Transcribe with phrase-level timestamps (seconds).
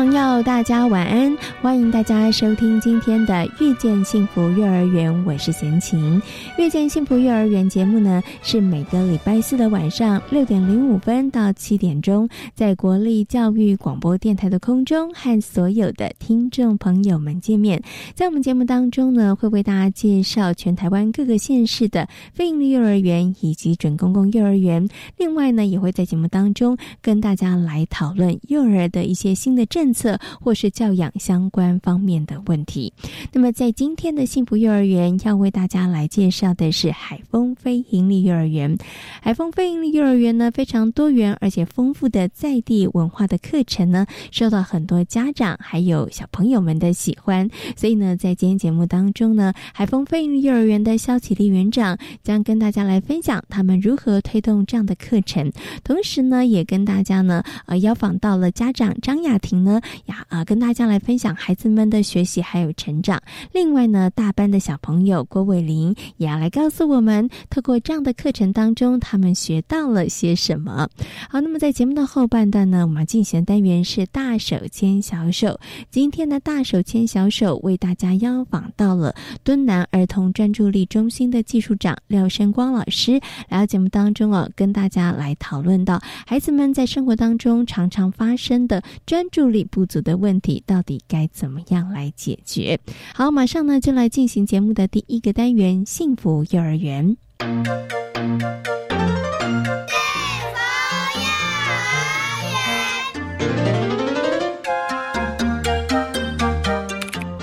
[0.00, 1.36] 朋友，大家晚安！
[1.62, 6.18] 欢迎大家收听今天的《遇见幸福幼儿园》，我是贤琴。
[6.56, 17.82] 《遇见幸福幼儿园》节目呢，是每个礼拜四的晚上六点零五分到七点钟，在国立教育广播电台的空中和所有的听众朋友们见面。
[18.14, 24.88] 在我们节目当中呢，会为大家介绍全台湾各个县市的非营利幼儿园以及准公共幼儿园。
[25.18, 29.90] 另外呢，也会在节目当中跟大家来讨论幼儿的一些新的政。
[29.92, 32.92] 策或是教养相关方面的问题。
[33.32, 38.76] 那么，在今天的幸福幼儿园要为大家来介绍的是海丰非盈利幼儿园。
[39.20, 47.48] 海丰非盈利幼儿园呢，非常多元而且丰富的在地文化的课程呢，受到很多家长还有小朋友们的喜欢。
[47.76, 55.50] 所以呢，在今天节目当中呢，海丰非盈利幼儿园的肖启丽园长将跟大家来分享他们如何推动这样的课程，
[55.84, 59.80] 同时呢，也跟大家呢，呃，邀访到了家长张雅婷呢。
[60.06, 63.18] 呀啊，跟大家来分享孩子们的学习还有成长。
[63.50, 70.86] 另外呢，大班的小朋友郭伟林也要来告诉我们，透过这样的课程当中，他们学到了些什么。
[71.30, 75.58] 好，那么在节目的后半段呢，我们进行的单元是大手牵小手。
[75.90, 83.12] 今天的大手牵小手为大家邀访到了敦南儿童专注力中心的技术长廖生光老师，
[83.48, 89.66] 来到节目当中哦，跟大家来讨论到孩子们在生活当中常常发生的专注力。
[89.70, 92.78] 不足的问题到底该怎么样来解决？
[93.14, 97.16] 好，马上呢就来进行节目的第一个单元——幸福幼儿园。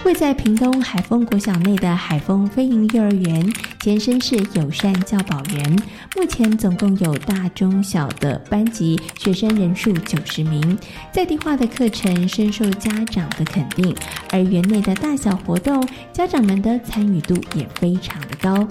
[0.08, 5.80] 位在屏东海丰国小内的海丰飞鹰幼儿园，前身是友善教保园，
[6.16, 10.80] 目前总共有大中小的班级，学生人数九十名，
[11.12, 13.94] 在地化的课程深受家长的肯定，
[14.32, 18.66] 而园内的大小活动，家长们的参与度也非常的高。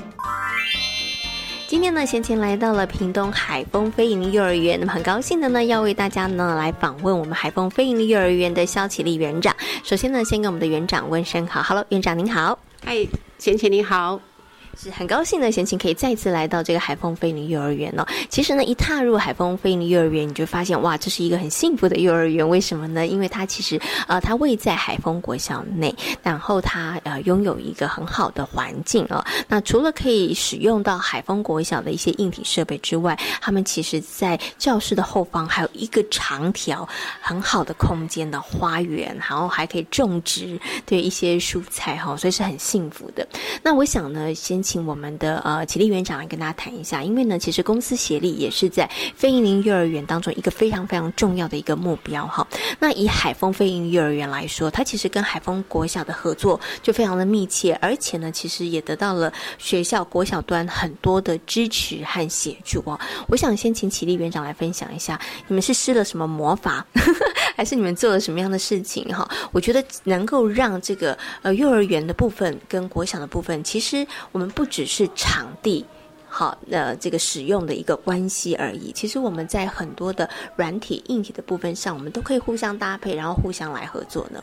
[1.76, 9.54] 今天呢，贤琴来到了屏东海丰飞盈幼儿园，那么很高兴的呢，要为大家呢来访问我们海丰飞盈的幼儿园的肖启丽园长。
[9.84, 13.06] 首先呢，先跟我们的园长问声好，Hello，园长您好，嗨，
[13.36, 14.18] 贤琴你好。
[14.78, 18.06] 是很高兴呢，贤琴可以再次来到这个海丰飞林幼儿园哦。
[18.28, 22.46] 其实呢，一踏入海丰飞林幼儿园，你就发现哇，这是一个很幸福的幼儿园。
[22.46, 23.06] 为什么呢？
[23.06, 29.24] 因为它其实呃，它位在海丰国小内，然后它呃拥有一个很好的环境哦。
[29.48, 36.86] 那除了可以使用到海丰国小的一些硬体设备之外，他们其实在教室的后方还有一个长条
[37.22, 43.26] 很好的空间的花园，然后还可以种植对一些蔬菜哈，所以是很幸福的。
[43.62, 44.65] 那我想呢，先。
[44.66, 52.44] 请我们的呃启立园长来跟大家谈一下，因为呢，其实公司协力也是在非营利幼儿园当中一个非常非常重要的一个目标哈。
[52.80, 62.98] 那以海丰非营幼儿园来说，它其实跟海丰国小的合作就非常的密切，而且呢，其实也得到了学校国小端很多的支持和协助哦。
[63.28, 66.84] 我想先请启立园长来分享一下，你们是施了什么魔法，
[67.56, 69.28] 还是你们做了什么样的事情哈？
[69.52, 74.50] 我觉得能够让这个呃幼儿园的部分跟国小的部分，其实我们。
[74.56, 75.84] 不只是场地
[76.26, 78.90] 好，呃，这个使用的一个关系而已。
[78.92, 84.42] 其实我们在很多的软体、硬体的部分上，我们都可以互相搭配，然后互相来合作呢。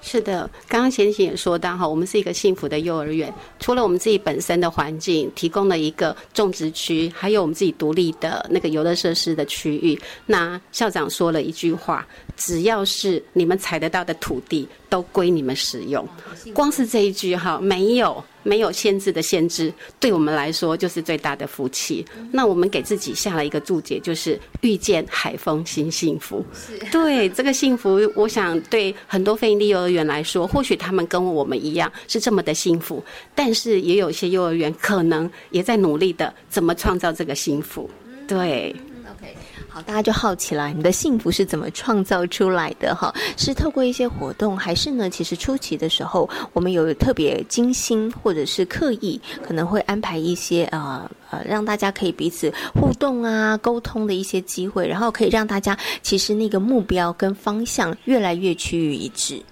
[0.00, 3.32] 是的，刚刚贤贤也说到哈，我们是一个幸福的幼儿园。
[3.58, 9.98] 除了我们自己本身的环境，提供了一个种植区，还有我们自己独立的那个游乐设施的区域。
[10.26, 12.06] 那校长说了一句话：
[12.36, 16.06] 只要是你们踩得到的土地，都归你们使用。
[16.52, 18.22] 光是这一句哈，没有。
[18.44, 22.04] 没有限制的限制，对我们来说就是最大的福气。
[22.30, 26.44] 那我们给自己下了一个注解，就是遇见海风新幸福。
[26.92, 33.02] 对这个幸福，我想对很多非营利幼儿园来说，或许他们跟我们一样是这么的幸福，
[33.34, 37.90] 但是也有些幼儿园可能也在努力的怎么创造这个幸福。
[38.28, 38.74] 对。
[39.74, 42.94] 好，大家就好奇了，你的幸福是怎么创造出来的？
[42.94, 45.10] 哈，是透过一些活动，还是呢？
[45.10, 59.42] 其实初期的时候，我们有特别精心或者是刻意，可能会安排一些呃呃，让大家可以彼此互动啊、沟通的一些机会，然后可以让大家其实那个目标跟方向越来越趋于一致。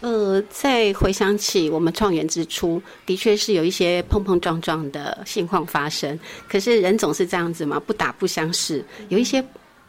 [0.00, 6.16] 呃，在回想起我们创园之初，的确是有一些碰碰撞撞的现况发生。
[6.48, 8.84] 可是人总是这样子嘛，不打不相识。
[9.08, 9.44] 有一些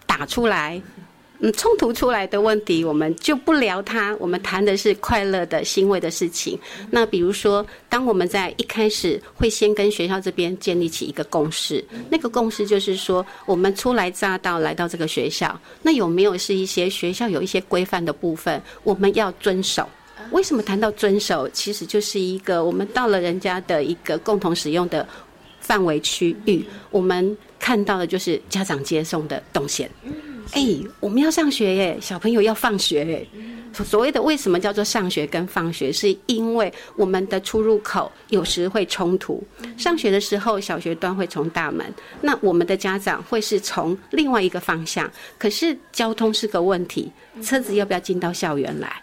[0.07, 0.81] 打出来，
[1.37, 4.15] 嗯，冲突出来的问题，我们就不聊它。
[4.19, 6.59] 我们谈的是快乐的欣慰的事情。
[6.89, 19.87] 那比如说，当我们在一开始会先跟学校这边建立起一个共识，那个共识就是说，我们初来乍到来到这个学校，那有没有是一些学校有一些规范的部分，我们要遵守。
[20.31, 25.07] 为什么谈到遵守，其实就是一个我们到了人家的一个共同使用的
[25.59, 29.89] 范围区域，我们看到的就是家长接送的动线。
[30.53, 30.65] 哎，
[30.99, 33.27] 我们要上学耶，小朋友要放学耶。
[33.71, 39.43] 所谓的为什么叫做上学跟放学，是因为我们的出入口有时会冲突。
[39.77, 41.85] 上学的时候，小学端会从大门，
[42.19, 45.09] 那我们的家长会是从另外一个方向。
[45.37, 47.11] 可是交通是个问题，
[47.43, 48.99] 车子要不要进到校园来？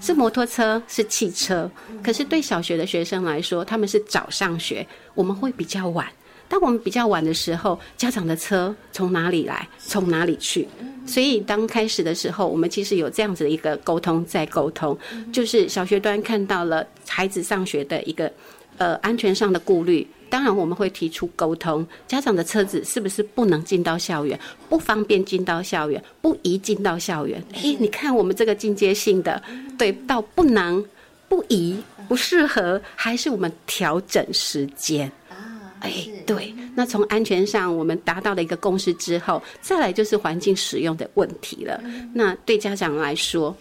[0.00, 1.70] 是摩托车，是汽车。
[2.02, 6.06] 可是对小学的学生来说，他们是早上学，我们会比较晚。
[6.48, 10.66] 当我们比较晚的时候，家长的车从哪里来，从哪里去？
[11.06, 14.98] 所以当开始的时候，我们其实有这样子的一个沟通，在沟通，
[15.32, 18.32] 就是小学端看到了孩子上学的一个
[18.78, 20.04] 呃安全上的顾虑。
[20.30, 24.38] 当然，我们会提出沟通，家长的车子是不是不能进到校园，
[24.68, 27.42] 不方便进到校园，不宜进到校园？
[27.54, 29.42] 诶，你看我们这个进阶性的，
[29.76, 30.82] 对，到不能、
[31.28, 31.76] 不宜、
[32.08, 35.10] 不适合，还是我们调整时间？
[35.28, 36.54] 啊，哎，对。
[36.76, 41.82] 那从安全上，我们达到了一个共识之后，再来就是环境使用的问题了。
[42.14, 43.54] 那对家长来说，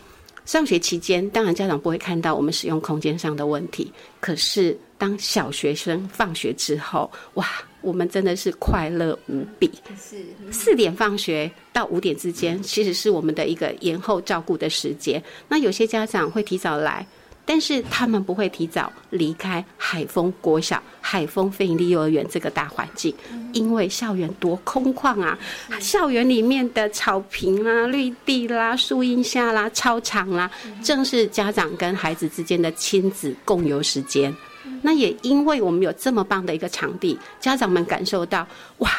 [0.45, 4.77] 上学期间，当然家长不会看到我们使用空间上的问题，可是。
[4.99, 7.47] 当小学生放学之后，哇，
[7.81, 9.71] 我们真的是快乐无比。
[9.97, 15.23] 是四点放学到五点之间，其实是我们的一个延后照顾的时间。
[15.47, 17.07] 那有些家长会提早来，
[17.45, 23.15] 但是他们不会提早离开海丰国小、海丰非营利幼儿园这个大环境，
[23.53, 25.39] 因为校园多空旷啊！
[25.79, 30.51] 校园里面的草坪啊、绿地啦、树荫下啦、操场啦，
[30.83, 34.35] 正是家长跟孩子之间的亲子共游时间。
[34.81, 38.47] 那也因为我们有这么棒的一个场地，家长们感受到
[38.79, 38.89] 哇，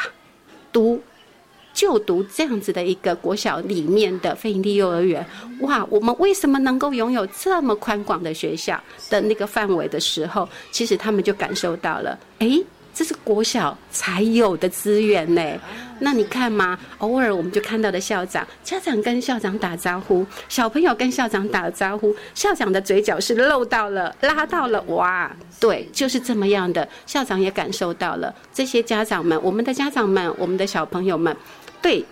[0.71, 1.01] 读
[1.73, 5.25] 就读这样子的一个国小里面的非营利幼儿园，
[5.61, 12.61] 哇，我们为什么能够拥有这么宽广的学校的那个范围的时候，其实他们就感受到了，哎。
[13.01, 15.41] 这是国小才有的资源呢，
[16.01, 31.35] 那你看嘛，偶尔我们就看到的校长，家长跟校长打招呼，小朋友跟校长打招呼，校长的嘴角是露到了，拉到了，哇，对，就是这么样的，校长也感受到了，这些家长们，我们的家长们，我们的小朋友们，
[31.81, 32.05] 对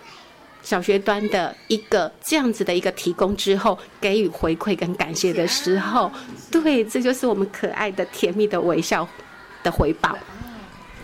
[0.60, 6.10] 小学端的一个这样子的一个提供之后，给予回馈跟感谢的时候，
[6.50, 9.06] 对，这就是我们可爱的甜蜜的微笑
[9.62, 10.18] 的回报。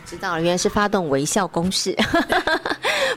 [0.06, 1.96] 知道了，原来是发动微笑公式。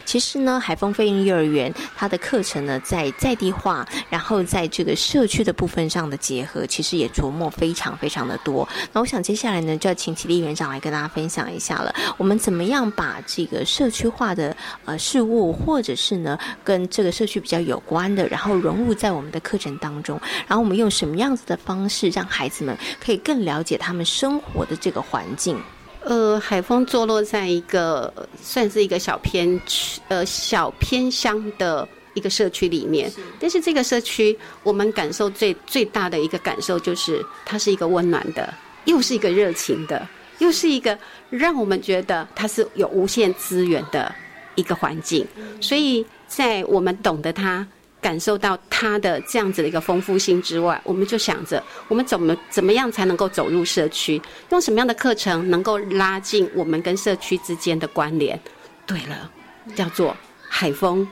[0.06, 8.68] 其实呢，海丰飞鹰幼儿园它的课程呢，在在地化，然后在这个社区的部分上的结合，其实也琢磨非常非常的多。
[8.92, 11.94] 那我想接下来呢，就要请启立园长来跟大家分享一下了。
[12.18, 14.56] 我们怎么样把这个社区化的
[14.86, 25.62] 呃事物，或者是呢跟这个社区比较有关的，然后融入在我们的课程当中，然后我们用什么样子的方式，让孩子们可以更了解他们生活的这个环境。
[26.04, 33.12] 呃，海丰坐落在一个算是一个小偏区，呃，小偏乡的一个社区里面。
[33.40, 38.54] 但是这个社区，我们感受最最大的一个感受就是，它是一个温暖的，
[38.86, 40.08] 又是一个热情的，
[40.40, 40.98] 又是一个
[41.30, 44.14] 让我们觉得它是有无限资源的
[44.56, 45.28] 一个环境。
[45.60, 47.68] 所以在我们懂得它。
[48.02, 58.40] 感受到它的这样子的一个丰富性之外，我们就想着我们怎么怎么样才能够走入社区，用什么样的课程能够拉近我们跟社区之间的关联？
[58.86, 59.30] 对了，
[59.76, 60.16] 叫做
[60.48, 61.08] 海风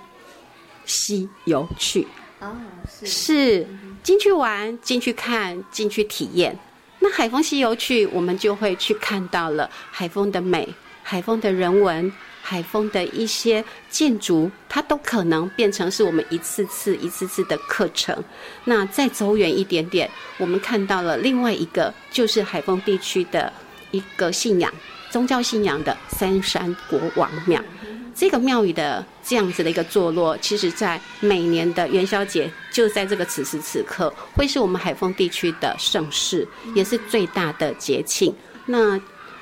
[0.86, 2.08] 西游去。
[2.40, 2.56] 哦，
[2.90, 3.68] 是是
[4.04, 6.58] 进去玩，进去看，进去体验。
[7.00, 10.68] 那海风西游去，我们就会去看到了海风的美，
[11.04, 12.12] 海风的人文。
[12.50, 18.24] 海丰的一些建筑，它都可能变成是我们一次次、一次次的课程。
[18.64, 23.52] 那再走远一点点，我们看到了另外一个，就是海丰地区的
[23.92, 24.74] 一个信仰、
[25.10, 27.62] 宗教信仰的三山国王庙。
[28.16, 38.34] 这个庙宇的这样子的一个坐落，其实在每年的元宵节，就在这个此时此刻，会是我们海丰地区的盛事，也是最大的节庆。
[38.66, 38.98] 那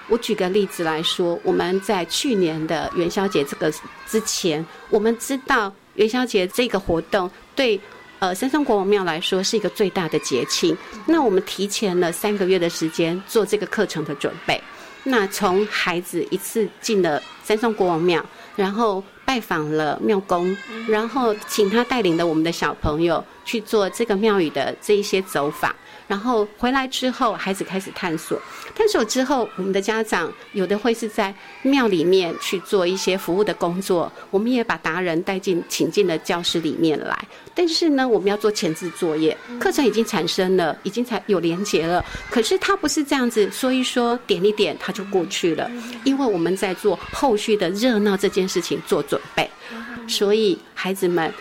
[0.08, 3.72] 我举个例子来说，我们在去年的元宵节这个
[4.08, 7.80] 之前，我们知道元宵节这个活动对
[8.20, 10.76] 呃三山国王庙来说是一个最大的节庆。
[11.06, 14.62] 那我们提前了三个月的时间做这个课程的准备。
[15.04, 18.26] 那从孩子一次进了三山国王庙。
[18.56, 20.56] 然后拜访了庙公，
[20.88, 25.76] 然后请他带领的我们的小朋友去做这个庙宇的这一些走访。
[26.08, 28.40] 然后回来之后，孩子开始探索。
[28.76, 31.34] 探索之后，我们的家长有的会是在
[31.64, 34.12] 庙里面去做一些服务的工作。
[34.30, 37.18] 我们也把达人带进请进了教室里面来。
[37.54, 42.04] 但是呢，我们要做前置作业，课程已经产生了，已经才有连结了。
[42.30, 45.72] 可是他不是这样子说一说，点一点，他就过去了。
[46.04, 49.50] 因为我们在做后续的热闹这件事情做准备，
[50.08, 51.34] 所以孩子们。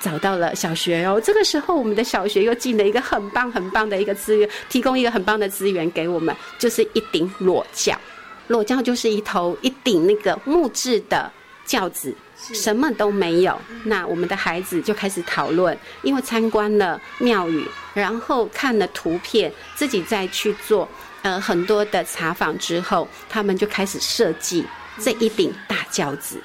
[0.00, 7.98] 找到了小学哦，这个时候我们的小学又进了一个很棒很棒的一个资源，提供一个很棒的资源给我们，就是一顶裸轿。
[8.46, 11.30] 裸轿就是一头一顶那个木质的
[11.66, 13.60] 轿子，什么都没有。
[13.84, 20.88] 那我们的孩子就开始讨论，因为参观了庙宇，然后看了图片，自己再去做
[21.22, 24.64] 呃很多的查访之后，他们就开始设计
[24.98, 26.40] 这一顶大轿子。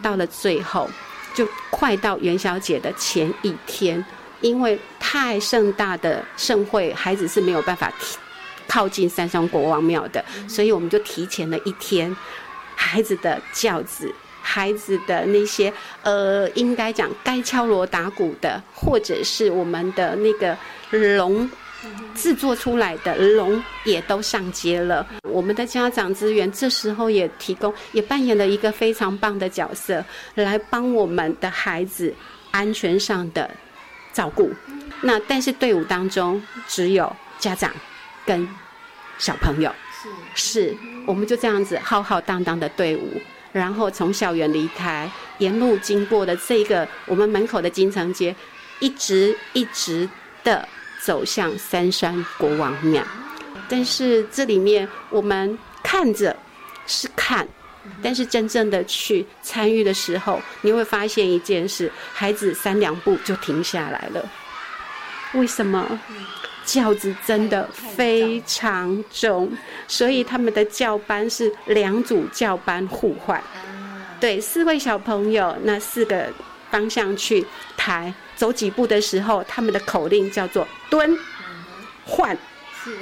[0.00, 0.88] 到了最后。
[1.34, 4.04] 就快到元宵节的前一天，
[4.40, 7.92] 因为太盛大的盛会，孩子是没有办法
[8.66, 12.14] 靠近三山国王庙的，所以我们就提前了一天，
[12.74, 15.72] 孩子的轿子，孩子的那些
[16.02, 20.56] 呃，应该讲该敲锣打鼓的，或者是我们的那个
[20.90, 21.50] 龙。
[22.14, 25.06] 制作出来的龙也都上街了。
[25.22, 32.14] 我们的家长资源这时候也提供，也扮演了一个非常棒的角色，来帮我们的孩子
[32.50, 33.50] 安全上的
[34.12, 34.50] 照顾。
[35.00, 37.72] 那但是队伍当中只有家长
[38.24, 38.48] 跟
[39.18, 39.74] 小朋友，
[40.34, 43.20] 是是，我们就这样子浩浩荡荡的队伍，
[43.52, 48.34] 然后从校园离开，沿路经过的这个我们门口的金城街，
[48.78, 50.08] 一直一直
[50.44, 50.68] 的。
[51.04, 53.02] 走向三山国王庙，
[53.68, 56.36] 但是这里面我们看着
[56.86, 57.46] 是看，
[58.02, 64.24] 但是真正的去参与的时候，你会发现一件事：孩子三两步就停下来了。
[65.34, 65.98] 为什么？
[66.64, 69.50] 轿子真的非常重，
[69.88, 73.42] 所以他们的教班是两组教班互换。
[74.20, 76.28] 对，四位小朋友，那四个
[76.70, 77.44] 方向去
[77.76, 78.14] 抬。
[78.42, 81.16] 走几步的时候，他们的口令叫做蹲、
[82.04, 82.36] 换，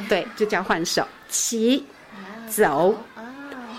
[0.07, 1.87] 对，就叫换手、骑、
[2.47, 2.95] 走、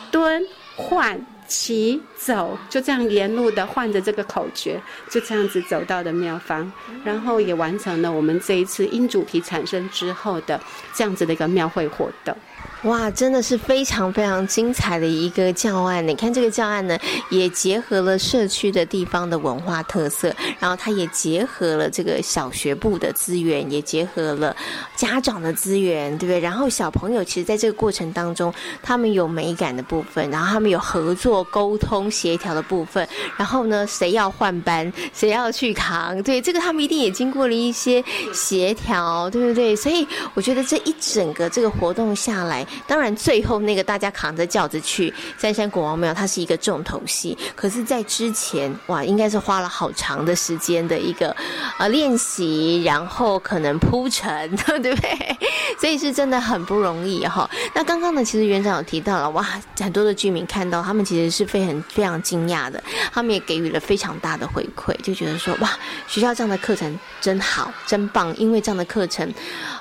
[0.10, 0.44] 蹲、
[0.76, 6.72] 换、骑、走，就这样沿路的换着这个口诀，就这样子走到的庙方，
[7.04, 10.60] 然后也完成了我们这一次因主题产生之后的
[10.96, 12.36] 这样子的一个庙会活动。
[12.84, 16.06] 哇，真的是非常非常精彩的一个教案。
[16.08, 16.98] 你看这个教案呢，
[17.30, 24.56] 也结合了社区的地方的文化特色，然后它也结合了这个小学部的资源，也结合了
[24.96, 26.40] 家长的资源，对不对？
[26.40, 33.08] 然后小朋友其实在这个过程当中，他们有美感的部分，然后他们有合作、沟通、协调的部分。
[33.38, 39.76] 然后呢，谁要换班，谁要去扛，对这个他们一定也经过了一些协调，对不对？
[39.76, 42.66] 所以我觉得这一整个这个活动下来。
[42.88, 47.38] 当然，最后那个大家扛着轿子去三山国王庙，它是一个重头戏。
[47.56, 51.36] 可是，在之前，哇，应该是花了好长的时间的一个
[51.80, 55.38] 呃练习，然后可能铺陈， 对不对？
[55.80, 57.50] 所以是真的很不容易哈。
[57.74, 59.46] 那刚刚呢，其实园长有提到了，哇，
[59.80, 65.72] 很多的居民看到他们其实是非常非常惊讶的，他们也给予了非常大的回馈，就觉得说，哇，
[66.08, 69.34] 学校这样的课程真好，真棒，因为这样的课程，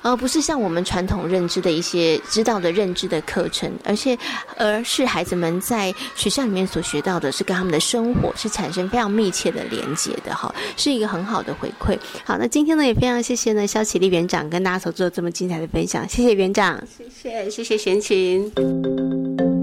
[0.03, 2.71] 而不是像我们传统认知的一些知道的。
[2.71, 4.17] 认认知的课程，而且
[4.57, 11.99] 而是孩子们在学校里面所学到的，是跟他们的生活是产生非常密切的连接的，哈，是一个很好的回馈。
[12.25, 19.60] 好，那今天呢，也非常谢谢呢肖启立园长跟大家所做的这么精彩的分享，谢谢园长，谢谢谢谢贤琴。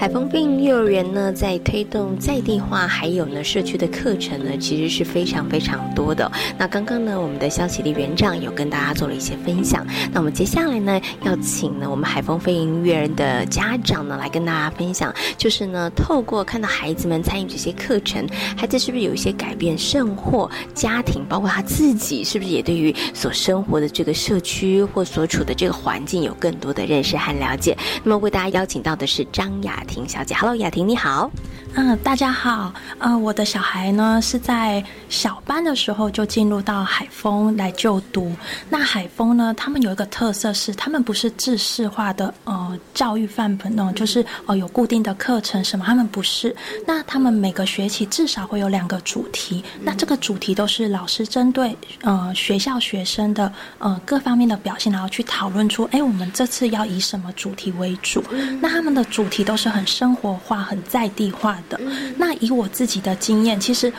[0.00, 6.32] 海丰病幼儿园呢，在推动在地化，还有呢社区的课程呢，其实是非常非常多的。
[6.56, 9.86] 那刚刚呢，我们的肖启立园长有跟大家做了一些分享。
[10.10, 18.26] 那我们接下来呢，要请呢我们海丰飞营幼儿园的家长呢，来跟大家分享，就是呢，透过看到孩子们参与这些课程，
[18.56, 27.76] 孩子是不是有一些改变，甚或家庭，包括他自己，是不是也对于所生活的这个社区或所处的这个环境有更多的认识和了解？
[28.02, 30.08] 那么为大家邀请到的是张雅婷。
[30.08, 30.34] 小姐。
[30.34, 31.30] Hello，雅婷你好。
[31.74, 32.74] 嗯，大家好。
[32.98, 38.34] 呃，我的小孩呢是在小班的时候就进入到海丰来就读。
[38.68, 46.54] 那海丰呢，他们有一个特色是，他们不是制式化的呃教育范本哦，就是哦有固定的课程什么，他们不是。
[46.84, 58.22] 那他们每个学期至少会有两个主题，那这个主题都是老师针对呃学校学生的呃各方面的表现，然后去讨论出，哎，我们这次要以什么主题为主？
[58.60, 61.56] 那他们的主题都是很生活化、很在地化。
[61.68, 61.80] 的
[62.16, 63.92] 那以我自己的经验，其实，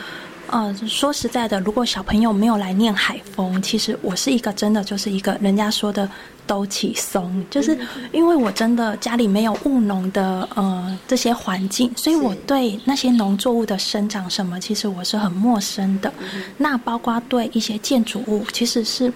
[0.48, 6.08] 呃，说实在的，如果小朋友没有来念海风，其实我是一个真的就是一个人家说的
[6.46, 7.78] 都起松，就是
[8.12, 16.12] 因为我真的家里没有务农的呃这些环境，所以我对那些农作物的生长什么，其实我是很陌生的。
[16.58, 19.12] 那包括对一些建筑物，其实是。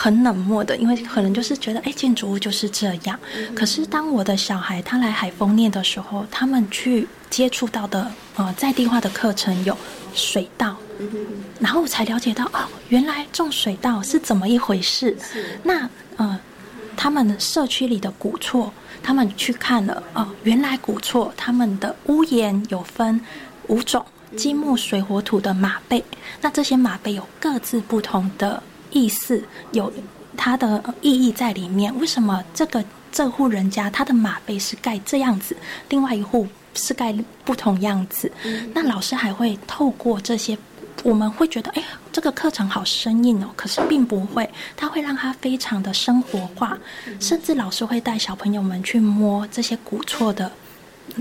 [0.00, 3.18] 很冷漠的，因为可能就是觉得，哎，建筑物就是这样。
[3.52, 9.76] 可是当我的小孩他来海丰念的时候，他们去接触到的呃在地化的课程有
[10.14, 10.76] 水稻，
[11.60, 15.16] 然后我才了解到哦，原来种水稻是怎么一回事。
[15.62, 16.38] 那呃，
[16.96, 23.20] 他们社区里的古厝，他们去看了哦，原来古厝他们的屋檐有分
[23.68, 24.04] 五种
[24.36, 26.04] 金木水火土的马背，
[26.40, 28.62] 那这些马背有各自不同的。
[28.90, 29.92] 意思有
[30.34, 31.94] 它的意义在里面。
[32.00, 32.82] 为什么这个
[33.12, 35.54] 这户人家他的马背是盖这样子，
[35.90, 38.30] 另外一户是盖不同样子？
[38.72, 40.56] 那老师还会透过这些，
[41.02, 41.82] 我们会觉得，哎，
[42.12, 43.48] 这个课程好生硬哦。
[43.56, 46.78] 可是并不会，他会让它非常的生活化，
[47.20, 50.50] 甚至老师会带小朋友们去摸这些古厝的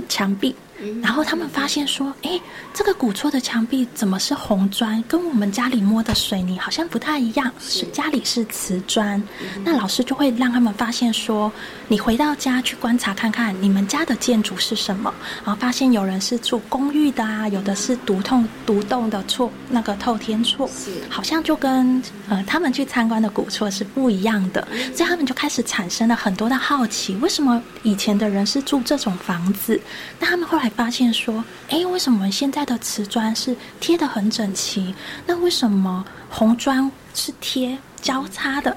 [0.08, 0.56] 墙壁。
[1.02, 2.40] 然后他们发现说：“哎，
[2.74, 5.04] 这个古厝的墙壁怎么是红砖？
[5.08, 7.52] 跟我们家里摸的水泥好像不太一样。
[7.60, 9.22] 是家里是瓷砖。
[9.64, 11.52] 那老师就会让他们发现说：
[11.88, 15.12] 你回到家去观察看看，你们家的建筑是什么？
[15.44, 20.70] 然后发现有人是住公寓的啊，有的是独栋独栋的厝，那个透天厝，
[21.10, 24.68] 好像就跟呃他们去参观的古厝是不一样的。
[24.94, 29.82] 所以他们就开始产生了很多的好奇：为什么以前的人是住这种房子？
[30.20, 30.67] 那他们后来。
[30.70, 34.94] 发现说，哎，为什么现在的瓷砖是贴的很整齐？
[35.26, 38.76] 那为什么红砖是贴交叉的？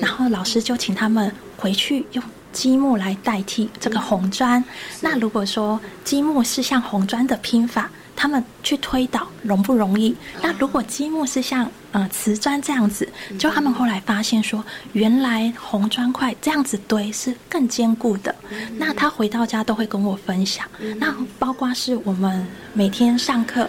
[0.00, 4.62] 然后老师就请他们回去用积木来代替这个红砖。
[5.00, 7.90] 那如果说积木是像红砖的拼法。
[8.16, 10.16] 他们去推导容不容易？
[10.42, 13.06] 那如果积木是像呃瓷砖这样子，
[13.38, 18.34] 就他们后来发现说，原来红砖块这样子堆是更坚固的。
[18.78, 20.66] 那他回到家都会跟我分享。
[20.96, 23.68] 那包括是我们每天上课。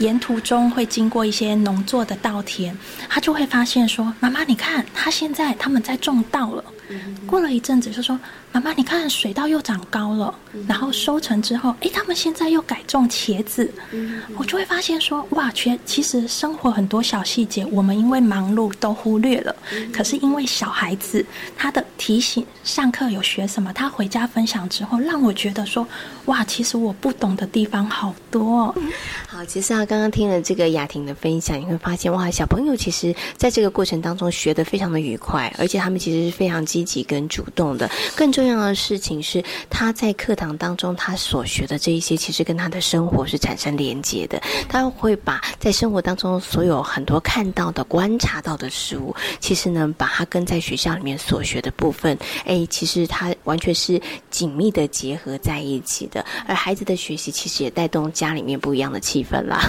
[0.00, 2.76] 沿途中会经过一些农作的稻田，
[3.08, 6.64] 他就会发现说：“妈妈，你看，他现在他们在种稻了。”
[7.26, 8.18] 过了一阵子，就说
[8.52, 10.34] ：“妈妈，你看，水稻又长高了。”
[10.68, 13.72] 然后收成之后，哎，他们现在又改种茄子。
[14.36, 19.54] 我就会发现说：“哇，全其实生活很多小细节，我们因为忙碌都忽略了。
[19.92, 21.24] 可是因为小孩子
[21.56, 25.86] 他的提醒，上课有学什么，他回家分享之后，让我觉得说：
[26.26, 28.74] 哇，其实我不懂的地方好多。”
[29.26, 29.84] 好，其实啊。
[29.84, 37.90] 刚刚听了这个雅婷的分享，你会发现哇，小朋友其实在这个过程当中学得非常的愉快，而且他们其实是非常积极跟主动的。
[38.14, 44.40] 更重要的事情是，他在课堂当中他所学的这一些，其实跟他的生活是产生连接的。
[44.68, 56.24] 他会把在生活当中所有很多看到的、观察到的事物，其实呢，把它跟在学校里面所学的部分，哎，其实他完全是紧密的结合在一起的。
[56.46, 59.68] 而孩子的学习，其实也带动家里面不一样的气氛啦。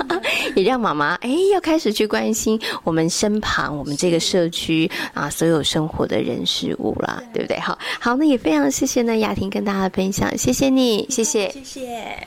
[0.54, 7.58] 也让妈妈哎，要开始去关心我们身旁、我们这个社区啊，所有生活的人事物啦，对不对？
[7.58, 12.26] 好，好，那也非常谢谢呢，雅婷跟大家分享，谢谢你，谢谢，谢谢。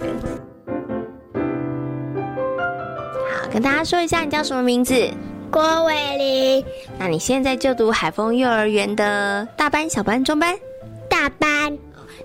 [3.31, 5.09] 好，跟大家说一下，你叫什么名字？
[5.51, 6.63] 郭伟林。
[6.99, 10.55] 那你现在就读海丰幼儿园的大班、小班、中班？
[11.09, 11.75] 大班。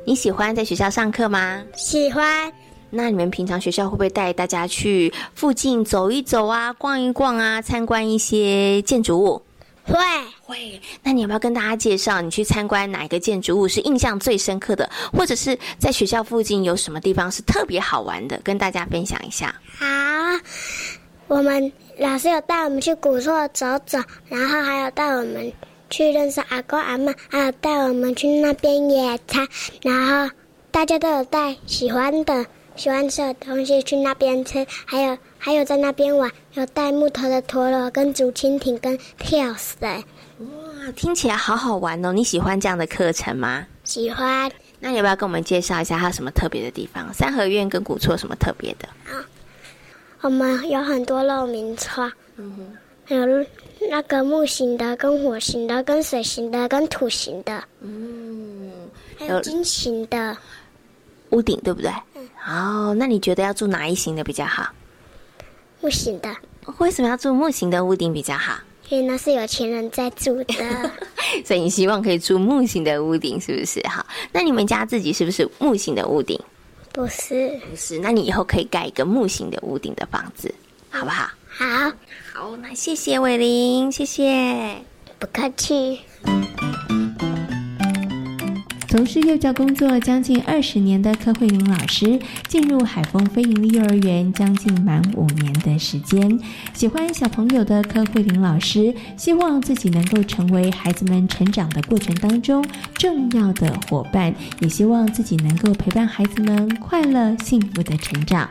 [0.04, 1.62] 你喜欢在学校上课吗？
[1.74, 2.52] 喜欢。
[2.90, 9.42] 那你们平常学校会不会带大家去附近走一走啊，逛一逛啊，参观一些建筑物？
[9.84, 9.94] 会
[10.42, 10.80] 会。
[11.02, 19.54] 那你要不要跟大家介绍，你去参观哪一个建筑物是印象最深刻的，或者是在学校附近有什么地方是特别好玩的，跟大家分享一下？
[19.78, 19.86] 好，
[21.28, 25.52] 我们老师有带我们去古厝走走，然后还有带我们
[25.90, 29.46] 去认识阿公阿妈，还有带我们去那边野餐，
[29.82, 30.34] 然后
[30.70, 32.46] 大家都有带喜欢的。
[32.76, 40.02] 喜欢吃的东西去那边吃，还有还有在那边玩，有带木头的陀螺跟竹蜻蜓跟跳伞。
[40.38, 42.12] 哇，听起来好好玩哦！
[42.12, 43.66] 你喜欢这样的课程吗？
[43.84, 44.50] 喜欢。
[44.80, 47.12] 那要不要跟我们介绍一下它有什么特别的地方？
[47.14, 48.88] 三合院跟古厝有什么特别的？
[49.10, 49.24] 啊，
[50.20, 53.46] 我们有很多漏明窗，嗯哼，还有
[53.88, 58.72] 那个木型的、跟火型的、跟水型的、跟土型的，嗯，
[59.16, 60.36] 还有金型的
[61.30, 61.90] 屋顶，对不对？
[62.46, 62.90] 嗯。
[62.90, 64.68] 哦，那你觉得要住哪一型的比较好？
[65.80, 66.34] 木型的。
[66.78, 68.58] 为什么要住木型的屋顶比较好？
[68.90, 70.54] 因为那是有钱人在住的，
[71.44, 73.80] 所以你希望可以住木型的屋顶，是不是？
[73.88, 76.38] 好，那你们家自己是不是木型的屋顶？
[76.92, 77.98] 不是，不是。
[77.98, 80.54] 那你以后可以盖一个木型的屋顶的房子，
[80.90, 81.30] 好不好？
[81.48, 81.92] 好，
[82.32, 82.56] 好。
[82.58, 84.84] 那谢谢伟林，谢谢，
[85.18, 86.00] 不客气。
[88.94, 96.38] 从事幼教工作将近二十年的柯慧玲老师，进入海丰非营利幼儿园将近满五年的时间。
[96.74, 108.48] 喜欢小朋友的柯慧玲老师，希望自己能够成为孩子们成长的过程当中重要的伙伴，也希望自己能够陪伴孩子们快乐幸福的成长。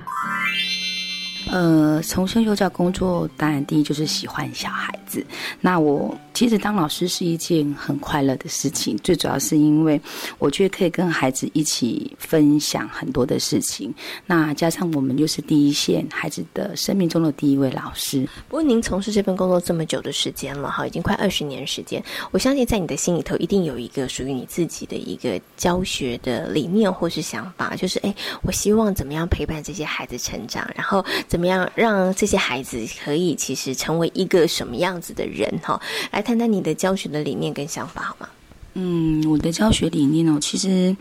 [1.51, 5.25] 呃，从事幼教工作，当然第一就是喜欢小孩子。
[5.61, 9.99] 那我其实当老师是一件很快乐的事情，最主要是因为
[10.39, 13.93] 我觉得可以跟孩子一起分享很多的事情。
[14.25, 18.27] 那加上我们又是第一线孩子的生命中的第一位老师。
[18.49, 31.03] 不过您从事这份工作这么久的时间了，哈，已经快二十年时间，我相信在你的心里头一定有一个属于你自己的一个教学的理念或是想法，就是哎，我希望怎么样陪伴这些孩子成长，然后。
[31.27, 35.51] 怎么样让这些孩子可以其实成为一个什么样子的人？
[35.63, 38.27] 哈，来谈谈你的教学的理念跟想法好吗？
[38.75, 40.95] 嗯，我的教学理念哦，其实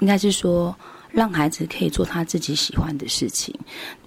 [0.00, 0.76] 应该是说
[1.10, 3.58] 让孩子可以做他自己喜欢的事情。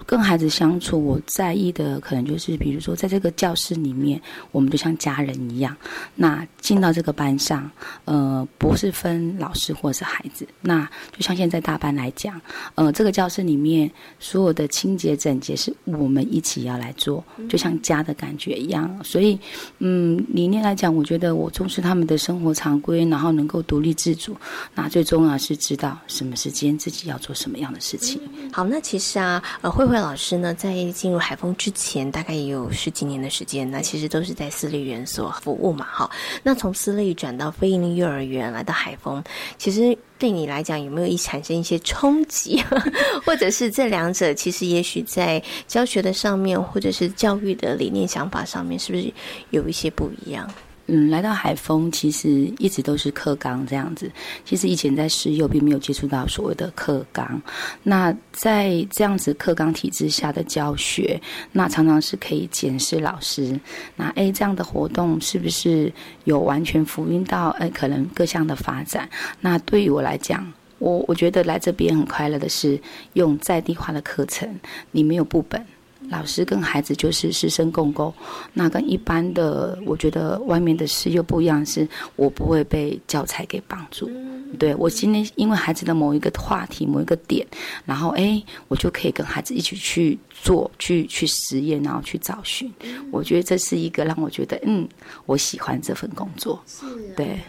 [0.10, 4.20] 跟孩子相处，我在意的可能就是，比如说，在这个教室里面，
[4.52, 5.78] 我们就像家人一样。
[6.16, 7.70] 那进到这个班上，
[8.06, 10.48] 呃，不是分老师或者是孩子。
[10.62, 10.84] 那
[11.16, 12.42] 就像现在大班来讲，
[12.74, 13.88] 呃，这个教室里面
[14.20, 19.00] 所有的清洁整洁是我们一起要来做，就像家的感觉一样。
[19.04, 19.38] 所以，
[19.78, 24.36] 嗯，理念来讲，我觉得我重视他们的生活常规，然后能够独立自主。
[24.74, 28.20] 那最重要是知道什么时间自己要做什么样的事情。
[28.52, 29.99] 好，那其实啊，呃，慧慧。
[30.02, 33.70] 老师呢，在进入海丰之前，大概也有十几年的时间。
[33.70, 36.10] 那其实都是在私立园所服务嘛，哈。
[36.44, 39.24] 那从私立转到非营利幼儿园来到海丰，
[39.58, 42.62] 其实对你来讲有没有一产生一些冲击，
[43.26, 49.12] 或者是这两者其实也许在教学的上面，或者是教育的理念想法上面，是不是
[49.50, 50.50] 有一些不一样？
[50.92, 54.12] 嗯，来到海丰其实一直都是课纲这样子。
[54.44, 57.40] 其实以前在师幼并没有接触到所谓的课纲。
[57.84, 61.22] 那在这样子课纲体制下的教学，
[61.52, 63.60] 那常常是可以检视老师。
[63.96, 69.08] 那诶，这样的活动是不是有完全福音到哎可能各项的发展？
[69.40, 72.82] 那对于我来讲，我我觉得来这边很快乐的是
[73.14, 74.50] 用在地化的课程，
[74.92, 75.64] 你没有部本。
[76.10, 78.14] 老师跟孩子就是师生共构，
[78.54, 84.10] 那跟一般的我觉得外面的事又不一样，是我不会被教材给绑住。
[84.58, 87.46] 对我今天因为孩子的某一个话题、某一个点，
[87.86, 92.74] 然后哎，我就可以跟孩子一起去做、去去实验，然后去找寻。
[93.12, 94.88] 我觉得这是一个让我觉得嗯，
[95.28, 96.60] 我喜欢这份工作。
[96.66, 97.40] 是，对，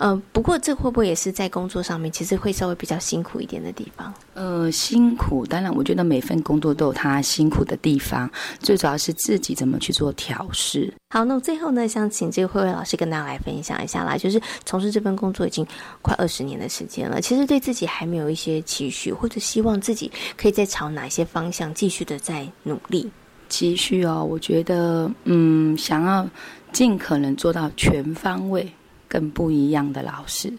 [0.00, 4.12] 呃，不过这会不会也是在工作上面其实会稍微比较辛苦一点的地方？
[4.34, 8.00] 呃，辛苦，当然我觉得每份工作都有它辛苦的地。
[8.00, 10.90] 方最主要是自己怎么去做调试。
[11.12, 14.16] 好，那我最后呢，想请这个慧慧老师跟大家来分享一下啦。
[14.16, 15.66] 就是从事这份工作已经
[16.02, 23.10] 快二十年的时间了，其实对自己还没有一些期许，或者希望自己可以再朝哪些方向继续的在努力。
[23.48, 26.24] 期许哦，我觉得嗯，想要
[26.70, 28.72] 尽可能做到全方位。
[29.08, 30.52] 更不一样的老师，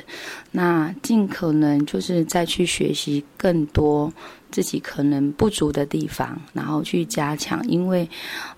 [0.52, 4.12] 那尽可能就是再去学习更多
[4.52, 7.66] 自己可能不足的地方，然后去加强。
[7.68, 8.08] 因为，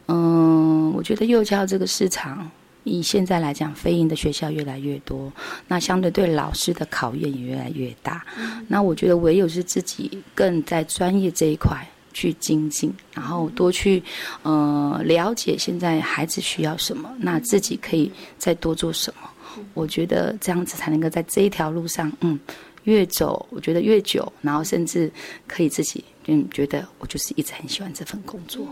[0.07, 2.49] 嗯，我觉得幼教这个市场，
[2.83, 5.31] 以现在来讲，非营的学校越来越多，
[5.67, 8.25] 那相对对老师的考验也越来越大。
[8.67, 11.77] 那我觉得唯有是自己更在专业这一块
[12.11, 14.03] 去精进，然后多去
[14.41, 19.29] 呃了解现在孩子需要什么，那自己可以再多做什么。
[19.75, 22.39] 我觉得这样子才能够在这一条路上，嗯，
[22.83, 25.11] 越走，我觉得越久，然后甚至
[25.47, 28.67] 可以自己，嗯，觉得我就是一直很喜欢这份工作，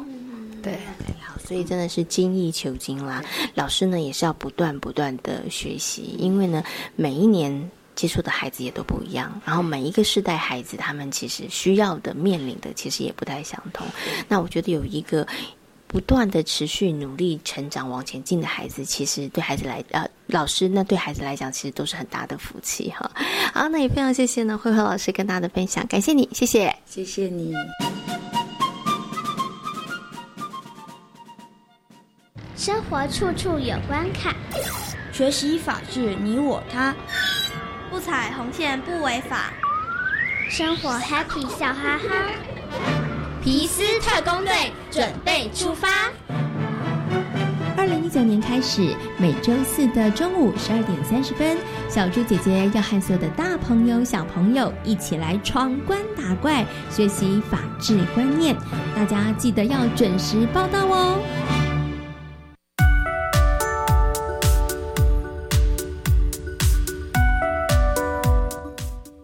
[0.62, 0.78] 对，
[1.20, 3.24] 好，所以真的是精益求精啦。
[3.56, 6.64] 老师呢也是要不断不断的学习，因为呢
[6.96, 13.88] 每一年接触的孩子也都不一样，然后每一个世代孩子他们其实需要的面临的其实也不太相同。
[14.28, 15.28] 那我觉得有一个。
[15.92, 23.12] 不断的持续努力成长往前进的孩子，其实对孩子来呃老师那对孩子来讲，其实都是很大的福气哈。
[23.54, 27.54] 好，那也非常谢谢呢慧慧老师跟大家的分享，感谢你，谢谢，谢谢你。
[32.56, 34.34] 生活处处有关卡，
[35.12, 36.96] 学习法治，你我他，
[37.90, 39.52] 不踩红线不违法，
[40.50, 42.61] 生活 happy 笑哈哈。
[43.44, 44.54] 皮斯特工队
[44.92, 45.88] 准备出发。
[47.76, 51.58] 二零一九年开始，每周四的中午十二点三十分，
[51.90, 58.56] 小猪姐姐要和所有的大朋友、小朋友一起来闯关打怪，学习法治观念。
[58.96, 61.18] 大家记得要准时报到哦。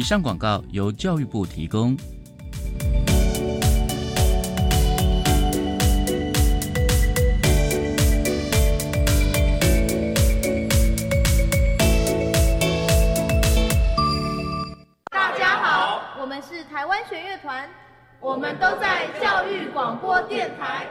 [0.00, 1.94] 以上广告由教育部提供。
[15.10, 17.68] 大家好，我们是台湾弦乐团，
[18.20, 20.86] 我们都在教育广播电台。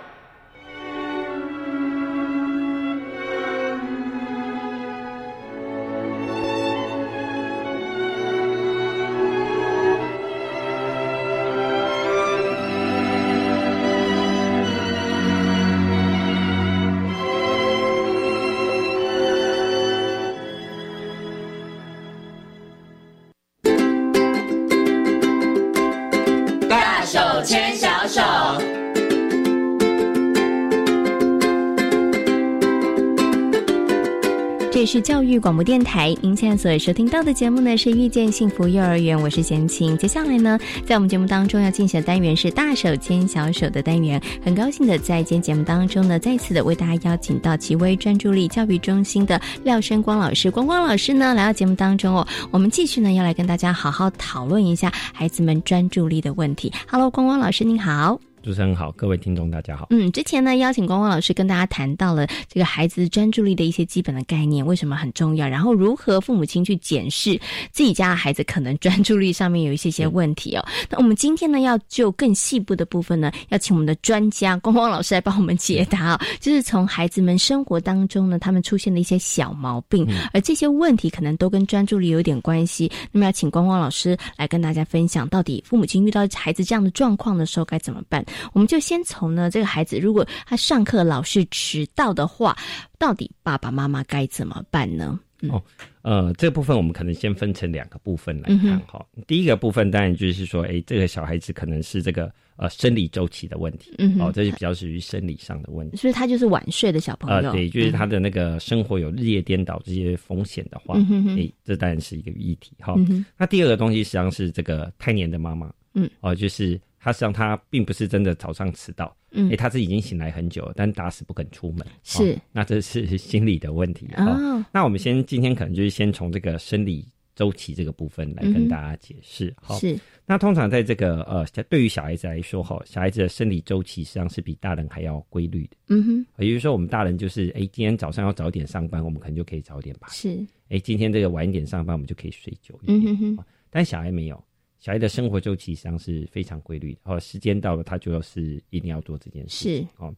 [34.92, 39.96] 是教育广播电台，您现在所收听到的节目呢是遇见幸福幼儿园，我是贤琴。
[40.00, 44.20] 接下来呢，在我们节目当中要进行的单元是大手牵小手的单元。
[44.44, 50.50] 很高兴的在今天节目当中呢，再次的为大家邀请到奇微专注力教育中心的廖生光老师。
[50.50, 56.74] 光光老师呢来到节目当中哦，我们继续呢要来跟大家好好讨论一下孩子们专注力的问题。
[56.88, 58.20] Hello，光光老师您好。
[58.42, 59.88] 主持人好，各位听众大家好。
[59.90, 67.38] 嗯，之前呢邀请光光老师跟大家谈到了这个孩子专注力的一些基本的概念，为什么很重要，然后如何父母亲去检视
[67.72, 70.66] 自己家的孩子可能专注力上面有一些些问题哦。
[70.90, 82.90] 那我们今天呢要就更细部的部分呢，要请我们的专家光光老师来帮我们解答哦，就是从孩子们生活当中呢，他们出现的一些小毛病，而这些问题可能都跟专注力有点关系。
[83.12, 88.26] 那么要请光光老师来跟大家分享，到底父母亲遇到孩子这样的状况的时候该怎么办？
[88.54, 92.58] 我们就先从呢，这个孩子如果他上课老是迟到的话，
[92.98, 95.20] 到底爸爸妈妈该怎么办呢？
[95.48, 95.64] 哦，
[96.02, 99.06] 呃，这部分我们可能先分成两个部分来看哈。
[99.26, 105.96] 第一个部分当然就是说，哎，这个小孩子可能是这个呃生理周期的问题，哦，这就比较属于生理上的问题。
[105.96, 110.96] 所以他就是晚睡的小朋友，对，就是他的那个生活有日夜颠倒这些风险的话，
[111.38, 112.96] 哎，这当然是一个议题哈。
[113.38, 116.78] 那第二个东西实际上是这个太年的妈妈，嗯，哦，就是。
[117.00, 124.68] 他实际上他并不是真的早上迟到，嗯，哎，他是已经醒来很久了，但打死不肯出门，是，那这是心理的问题啊。
[124.74, 129.98] 那我们先今天可能就是先从这个生理周期这个部分来跟大家解释，好，是。
[130.26, 136.26] 那通常在这个呃，对于小孩子来说，哈，小孩子的生理周期实际上是比大人还要规律的，嗯哼。
[136.38, 140.46] 也就是说，我们大人就是，哎，今天早上要早点上班，我们可能就可以早点爬，是。
[140.68, 143.46] 哎，今天这个晚一点上班，我们就可以睡久一点，嗯哼哼。
[143.72, 144.44] 但小孩没有。
[144.80, 149.78] 小孩的生活周期实际上是非常规律的，哦，时间到了，他就是一定要做这件事。
[149.78, 150.16] 是哦，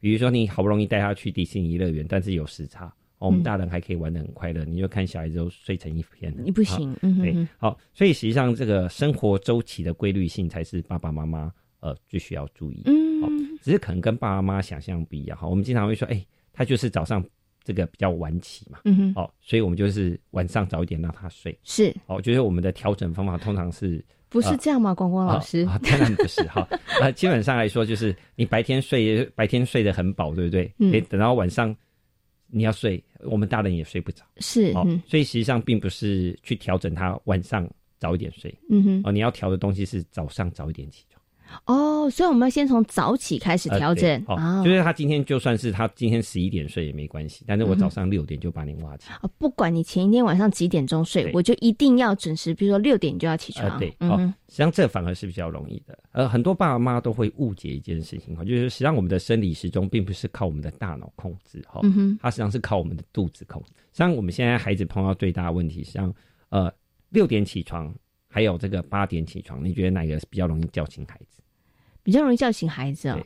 [0.00, 6.96] 比如说你好不容易带他去迪士尼乐园，但是有时差，我们大人还可以玩的很快乐，你就看小孩子都睡成一片了，你不行。
[7.02, 12.82] 嗯对，好，所以实际上这个生活周期的规律性才是爸爸妈妈呃最需要注意。
[12.86, 15.38] 嗯，只是可能跟爸爸妈妈想象不一样。
[15.38, 17.24] 哈，我们经常会说，哎，他就是早上。
[17.62, 24.94] 这个比较晚起嘛，嗯哼，哦，所以我们就是晚上早一点让他睡，是，哦，就是我们的调整方法通常是不是这样吗？
[24.94, 25.60] 光光老师？
[25.66, 26.66] 啊，当然不是哈，
[27.00, 30.72] 啊，基本上来说就是你白天睡白天睡得很饱，对不对？
[30.78, 31.74] 嗯，等到晚上
[32.46, 37.68] 你要睡，我们大人也睡不着，是，哦，所以实际上并不是去调整他晚上
[37.98, 41.04] 早一点睡，嗯哼，哦，你要调的东西是早上早一点起。
[41.08, 41.09] 床。
[41.66, 49.10] 哦，所以我们要先从早起开始调整，哦，就是他今天就算是他今天十一点睡也没关系，但是我早上六点就把你挖起。
[49.22, 53.78] 哦，不管你前一天晚上几点钟睡，我就一定要准时，比如说六点就要起床。
[53.78, 54.16] 对，哦，
[54.48, 55.98] 实际上这反而是比较容易的。
[56.12, 61.80] 呃，很多爸爸妈妈都会误解一件事情哈，就是实际上我们的生理时钟并不是靠我们的大脑控制哈，
[62.20, 63.68] 它实际上是靠我们的肚子控制。
[63.74, 66.14] 实际上我们现在孩子碰到最大的问题，实际上
[66.48, 66.72] 呃
[67.10, 67.94] 六点起床，
[68.28, 71.39] 还有这个八点起床，你觉得哪个比较容易叫醒孩子？
[72.10, 73.24] 比较容易叫醒孩子哦，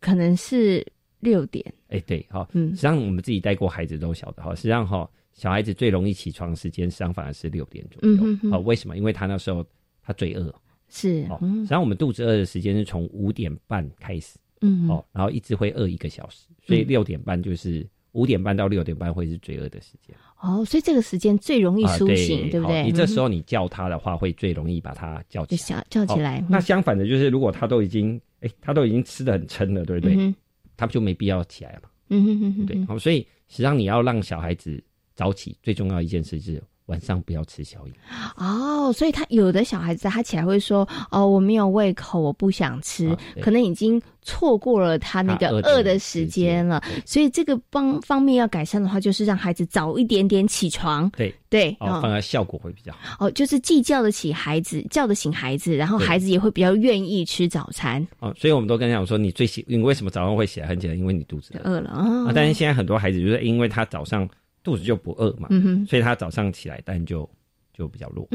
[0.00, 0.82] 可能是
[1.20, 1.62] 六点。
[1.88, 8.50] 哎，对，好，嗯，实际上我们自己带过孩子都晓得哈，实际上哈，小孩子最容易起床时间，实际上反而是六点左右。
[8.50, 8.96] 好，为什么？
[8.96, 9.62] 因为他那时候
[10.02, 10.50] 他最饿，
[10.88, 11.26] 是。
[11.28, 20.16] 哦，实际上我们肚子饿的时间是从五点半开始，嗯，哦，然后一直会饿一个小时，所以六点半就是五点半到六点半会是最饿的时间。
[20.40, 22.82] 哦，所以这个时间最容易苏醒，对不对？
[22.82, 26.42] 你这时候你叫他的话，会最容易把他叫起来，叫起来。
[26.48, 30.34] 那相反的，就是如果他都已经，哎，他都已经吃的很撑了，对不对？
[30.76, 31.82] 他就没必要起来了。
[32.08, 32.84] 嗯哼哼哼，对。
[32.86, 34.82] 好，所以实际上你要让小孩子
[35.14, 36.62] 早起，最重要一件事是。
[36.86, 37.92] 晚上不要吃宵夜
[38.36, 53.26] 哦，所以他有的小孩子他起来会说哦我没有胃口我不想吃，可能已经错过了他那个饿的时间了，所以这个方方面要改善的话，就是让孩子早一点点起床，对对，哦，反而效果会比较好。
[53.26, 58.04] 哦，就是既叫得起孩子，叫得醒孩子，然后孩子也会比较愿意吃早餐。
[58.20, 60.66] 哦，所以我们都跟他讲说，你最喜你为什么早上会起来？
[60.66, 62.32] 很简单，因为你肚子饿了啊。
[62.34, 64.28] 但是现在很多孩子就是因为他早上。
[64.66, 65.48] 肚子就不饿嘛，
[65.86, 67.28] 所以他早上起来，但就
[67.72, 68.26] 就比较弱。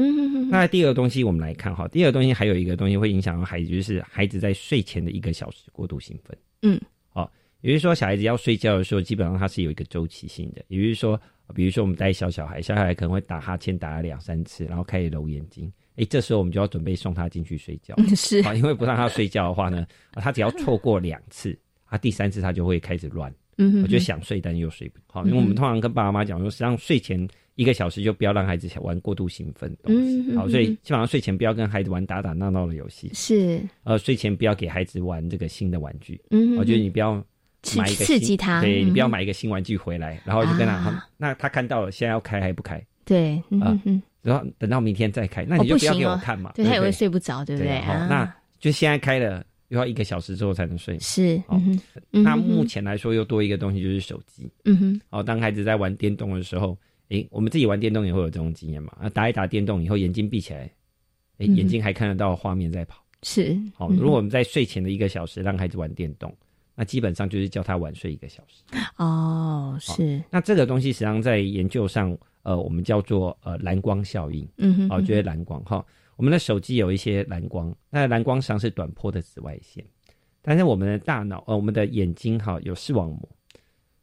[0.50, 6.34] 那第二个东西，我们来看哈，第二个东西还有一个东西会影响到孩子，就是孩子在睡前的一个小时过度兴奋。
[6.62, 10.64] 嗯，好，也就是说，小孩子要睡觉的时候，基本上他是有一个周期性的。
[10.68, 11.20] 也就是说，
[11.54, 17.94] 比如说我们带小小孩，小小孩可能会打哈欠打了两三次，然后开始揉眼睛，哎，这时候我们就要准备送他进去睡觉。
[18.16, 21.58] 是啊，因为不让他睡觉的话呢，他只要错过两次，
[21.90, 23.30] 他第三次他就会开始乱。
[23.70, 25.24] 嗯，我就想睡，但又睡不好。
[25.26, 30.34] 因为我们通常跟爸爸妈妈讲说，实际上睡前一个小时就不要让孩子玩过度兴奋的东西。
[30.34, 33.10] 好，所以基本上睡前不要跟孩子玩打打闹闹的游戏。
[33.12, 36.20] 是，呃，睡前不要给孩子玩这个新的玩具。
[36.30, 37.14] 嗯，我觉得你不要
[37.76, 42.82] 买一个刺激他，对你不要买一个新玩具回来，然后就跟他，那他看到了，现在要开还不开？
[43.04, 47.80] 对，嗯然后等到明天再开，那你就不要给我看嘛，对他也会睡不着，对不对？
[47.80, 49.44] 好，那就现在开了。
[49.72, 51.42] 又要一个小时之后才能睡，是。
[52.10, 54.52] 那目前来说又多一个东西就是手机。
[54.66, 55.00] 嗯哼。
[55.08, 56.76] 哦，当孩子在玩电动的时候，
[57.08, 58.94] 诶，我们自己玩电动也会有这种经验嘛？
[59.00, 60.70] 啊，打一打电动以后，眼睛闭起来，
[61.38, 63.02] 诶，眼睛还看得到画面在跑。
[63.22, 63.58] 是。
[63.74, 66.36] 好，如果我们在睡前的一个小时让孩子玩电动，
[66.74, 68.62] 那基本上就是叫他晚睡一个小时。
[68.98, 70.22] 哦，是。
[70.28, 74.46] 那这个东西实际上在研究上，呃，我们叫做呃蓝光效应。
[74.58, 74.88] 嗯哼。
[74.90, 75.82] 哦，就是蓝光哈。
[76.22, 79.84] 我们的手机有一些蓝光，那蓝光实际上是短波的紫外线，
[80.40, 83.28] 但是我们的大脑呃，我们的眼睛哈有视网膜，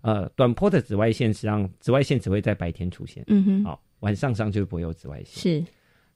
[0.02, 5.64] 呃，短波的紫外线实际上紫外线只会在白天出现，嗯哼，好，晚上上就不会有紫外线。
[5.64, 5.66] 是，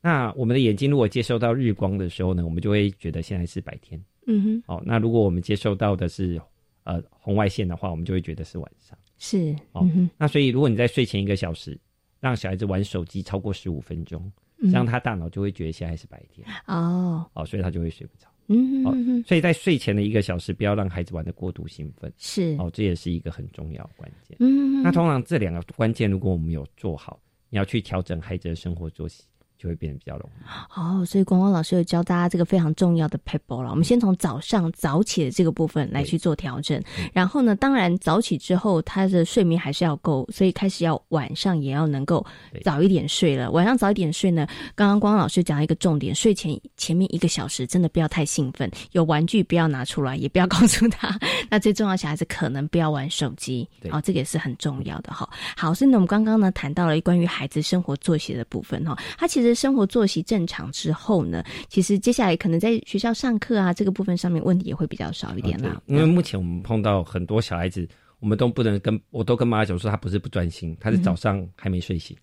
[0.02, 6.38] 那我们的眼睛如果接收到日光的时候呢，我们就会觉得现在是白天，嗯哼，哦，那如果我们接收到的是
[6.84, 8.98] 呃红外线的话，我们就会觉得是晚上。
[9.20, 11.80] 是，哦，那所以如果你在睡前一个小时
[12.20, 14.30] 让小孩子玩手机超过十五分钟。
[14.64, 18.28] 这样他大脑就会觉得现在是白天哦，哦，所以他就会睡不着。
[18.48, 18.94] 嗯，哦，
[19.26, 22.12] 所以在睡前的一个小时，不要让孩子玩的过度兴奋。
[22.18, 24.36] 是，哦，这也是一个很重要关键。
[24.40, 29.24] 嗯，那通常这两个关键，如果我们有做好，你要去调整孩子的生活作息。
[29.64, 33.70] 就会变得比较容易哦，所以光光老师有教大家这个非常重要的 paper 了。
[33.70, 42.26] 我们先从早上早起的这个部分来去做调整，然后呢，当然早起之后他的睡眠还是要够，所以开始要晚上也要能够
[42.62, 43.50] 早一点睡了。
[43.52, 44.46] 晚上早一点睡呢，
[44.76, 51.18] 刚刚光光老师讲一个重点，睡前前面一个小时真的不要太兴奋，有玩具不要拿出来，也不要告诉他。
[51.50, 55.30] 那最重要，小孩子可能不要玩手机，哦，这个也是很重要的哈。
[55.56, 59.53] 好，所以呢，我们刚刚呢谈到了关于孩子生活作息的部分哈，他其实。
[59.54, 65.82] 生活作息正常之后呢，其实接下来可能在学校上课啊这个部分上面问题也会比较少一点啦。
[65.88, 67.88] 因为目前我们碰到很多小孩子，
[68.20, 72.16] 我们都不能跟我都跟妈妈讲说他不是不专心，他是早上还没睡醒。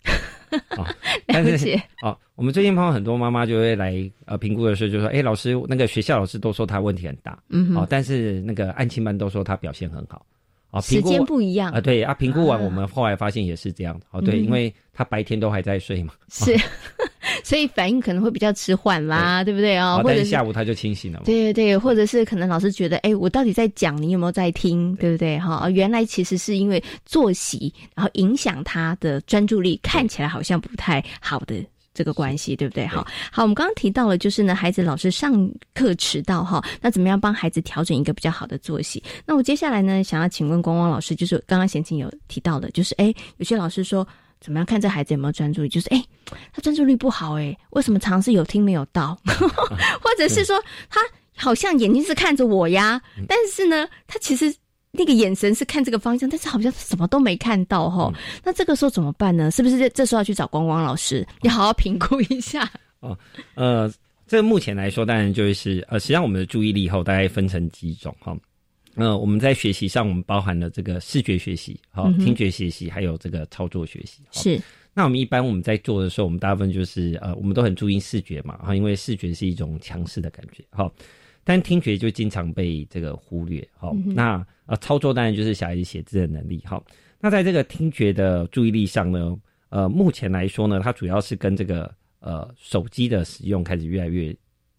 [0.69, 0.93] 啊，
[1.27, 1.81] 了解。
[2.01, 10.25] 哦，我们最近碰到很多妈妈就会来呃评估的时候就说，哎，老师那个学校老师都说他问题很大，嗯，哦，但是那个安亲班都说他表现很好。
[10.71, 14.05] 啊，时间不一样啊，对啊，评估完我们后来发现也是这样的。
[14.11, 16.13] 哦，对，因为他白天都还在睡嘛。
[16.29, 16.57] 是。
[17.51, 19.99] 所以反应可能会比较迟缓啦，对不对哦？
[20.01, 21.21] 或者下午他就清醒了。
[21.25, 25.37] 对对对，或者是可能老师觉得，哎，我到底在讲，你有没有在听，对不对？
[25.37, 31.61] 哈，原来其实是因为作息，然后影响他的专注力，看起来好像不太好的。
[31.93, 32.87] 这个关系对不对？
[32.87, 39.03] 好，好，我们刚刚提到了，就是呢，孩子老是上课迟到哈，那怎么样帮孩子调整一个比较好的作息？
[39.25, 44.07] 那我接下来呢，想要请问光光老师，就是刚刚贤琴有提到的，就是哎，有些老师说
[44.41, 45.69] 怎么样看这孩子有没有专注力？
[45.69, 46.03] 就是哎，
[46.51, 49.17] 他专注力不好哎，为什么尝试有听没有到？
[50.01, 50.99] 或者是说他
[51.37, 54.53] 好像眼睛是看着我呀，但是呢，他其实。
[54.93, 58.11] 那个眼神是看这个方向，但是好像什么都没看到哈。
[58.43, 59.49] 那这个时候怎么办呢？
[59.49, 62.69] 是不是这这时候要去找光光老师，要好好评估一下？
[62.99, 63.17] 哦，
[63.55, 63.89] 呃，
[64.27, 68.35] 这目前来说，当然就是呃，实际上我们的注意力后大概分成几种哈。
[68.95, 74.21] 呃，我们在学习上，我们包含了这个视觉学习、好听觉学习，还有这个操作学习。
[74.31, 74.61] 是。
[74.93, 80.91] 那我们一般我们在做的时候，我们大部分就是呃，我们都很注意视觉嘛，哈，因为视觉是一种强势的感觉，哈。
[81.43, 86.79] 但听觉就经常被这个忽略，好，那呃操作当然就是小孩子写字的能力，哈，
[87.19, 89.35] 那在这个听觉的注意力上呢，
[89.69, 94.35] 呃，目前来说呢，它主要是跟这个呃手机的使用开始越来越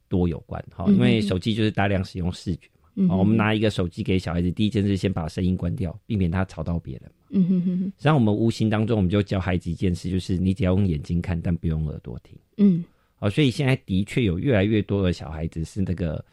[0.09, 12.85] 多有关，哈，因为手机就是大量使用视觉嘛，我们拿一个手机给小孩子，第一件事先把声音关掉，避免他吵到别人嘛，嗯哼哼哼，实际上我们无形当中我们就教孩子一件事，就是你只要用眼睛看，但不用耳朵听，嗯，
[13.17, 16.25] 好，所以现在的确有越来越多的小孩子是那个。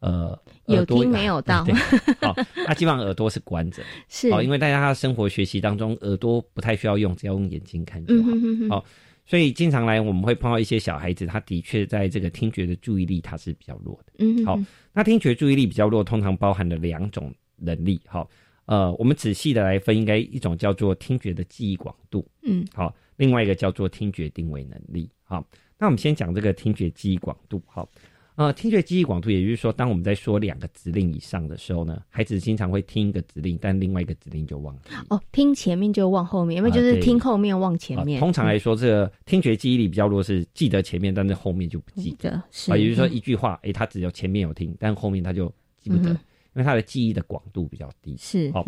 [0.00, 1.64] 呃，有听没有到？
[2.20, 2.34] 好，
[2.66, 4.28] 他基本上耳朵是关着， 是。
[4.28, 8.30] 哦，因为大家他生活学习当中，耳朵不太需要用，只要用眼睛看就好。
[8.68, 8.84] 好，
[9.26, 14.12] 所以经常来我们会碰到一些小孩子，他的确在这个听觉的注意力他是比较弱的。
[14.18, 14.58] 嗯，好，
[14.92, 18.00] 那听觉注意力比较弱，通常包含了两种能力。
[18.06, 18.30] 好，
[18.66, 25.10] 呃，我们仔细的来分，应该一种叫做听觉的记忆广度，嗯，好，另外一个叫做听觉定位能力。
[25.24, 25.44] 好，
[25.78, 27.62] 那我们先讲这个听觉记忆广度。
[27.66, 27.88] 好。
[28.36, 34.82] 呃，听觉记忆广度，也就是说，当我们在说两个指令以上的时候呢，孩子经常会听一个指令，但另外一个指令就忘了。
[35.08, 38.20] 哦，听前面就忘后面，因为就是听后面忘前面。
[38.20, 42.30] 通常来说，这个听觉记忆力比较弱，是记得前面，但是后面就不记得。
[42.30, 46.18] 啊，也就是说，一句话，哎，他只有前面有听，但后面他就记不得，因
[46.56, 48.14] 为他的记忆的广度比较低。
[48.18, 48.66] 是，好。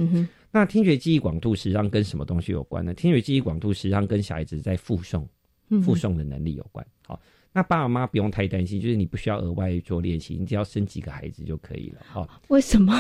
[0.51, 2.95] 那听觉记忆广度实际上跟什么东西有关呢？
[2.95, 5.27] 听觉记忆广度实际上跟小孩子在复诵、
[5.83, 6.83] 复诵的能力有关。
[7.07, 7.21] 好。
[7.53, 12.01] 那爸爸妈妈不用太担心，就是你不需要额外做练习，你只要生几个孩子就可以了。
[12.13, 12.93] 哈，为什么？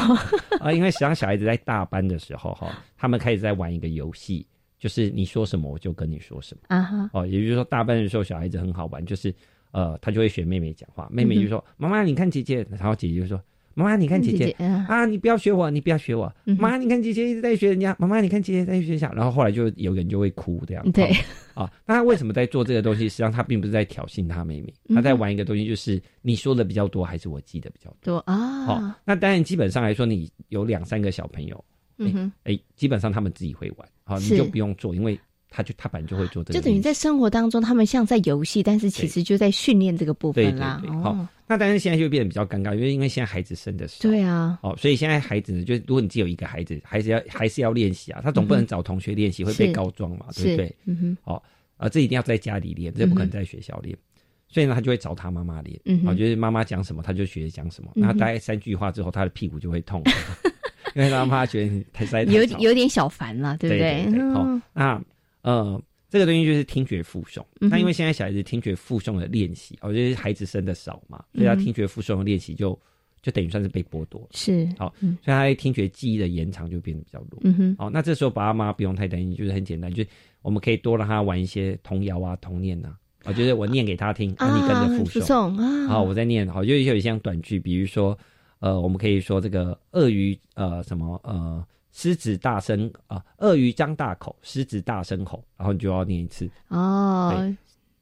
[0.60, 4.46] 啊，因为实际上小孩子在大班的时候，哈，他们开始在玩一个游戏，
[4.78, 6.60] 就是你说什么我就跟你说什么。
[6.68, 7.10] 啊哈。
[7.12, 9.34] 哦，也就是说大班的时候小孩子很好玩，就是
[9.70, 13.40] 呃，他就会学妹妹讲话，妹妹就说：“妈妈，你看姐姐。”然后姐姐就说。
[13.78, 14.50] 妈妈，你看姐姐
[14.88, 16.34] 啊，你不要学我，你不要学我。
[16.58, 17.94] 妈，你看姐姐一直在学人家。
[17.96, 19.12] 妈妈，你看姐姐在学校。
[19.14, 20.90] 然后后来就有人就会哭这样。
[20.90, 21.14] 对
[21.54, 23.04] 啊，那他为什么在做这个东西？
[23.08, 28.64] 实际上他并不是在挑衅他妹妹，他在玩一个东西，就是你说的比较多，还是我记得比较多啊？
[28.64, 31.64] 好，那当然基本上来说，你有两三个小朋友，
[31.98, 35.16] 嗯哎，基本上他们自己会玩，好，你就不用做，因为。
[35.50, 40.82] 他就他本来就会做这个，就等于在生活当中，他们像在游戏，但是其实就在训练这个部分啦。
[41.02, 50.76] 好，那但是现在就变得比较尴尬，因为因为现在孩子生的少，对啊，哦，所以现在孩子呢，就如果你只有一个孩子，孩子要还是要练习啊，他总不能找同学练习会被告状嘛，对不对？
[50.84, 51.42] 嗯哼，哦，
[51.76, 53.96] 啊，这一定要在家里练，这不可能在学校练，
[54.48, 60.02] 所以呢，他就会找他妈妈练，嗯，我觉得妈妈讲什么，他就学讲什么，那大概三句话之后，他的屁股就会痛，
[60.94, 64.32] 因为他妈觉得太塞，有有点小烦了，对不对？
[64.34, 65.00] 好，那
[65.42, 65.80] 呃。
[66.10, 72.70] 这个东西就是听觉附送，那因为现在小孩子听觉附送的练习，我觉得孩子生的少嘛，所以他听觉附送的练习就
[73.20, 74.26] 就等于算是被剥夺。
[74.30, 77.38] 是，好，所以他听觉记忆的延长就变得比较弱。
[77.44, 80.08] 嗯哼，好，那这时候爸爸妈妈不用太担心，就是很简单，就是
[80.40, 88.18] 我们可以多让他玩一些童谣啊、童念呐，啊，就是我念给他听，啊，你跟着附诵啊，好，我在念，好，就有一些像短句，比如说，
[88.60, 91.62] 呃，我们可以说这个鳄鱼，呃，什么，呃。
[91.98, 93.20] 狮子大声啊！
[93.38, 97.34] 鳄鱼张大口，狮子大声吼，然后你就要念一次哦。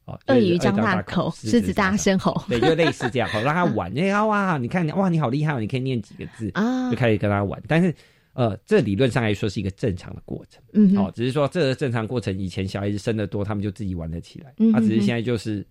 [0.05, 3.90] 哦，鳄鱼张大口，狮子大声吼，对，就类似这样，好让他玩。
[3.97, 7.59] 哎呀哇，你看哇，你好厉害哦，你可以念几个字啊，就开始跟他玩。
[7.66, 7.94] 但是
[8.34, 15.66] 呃，这理论上来说是一个正常的过程，嗯，哦，只是说这个正常过程以前小孩子生的多，他们就自己玩得起来，他只是现在就是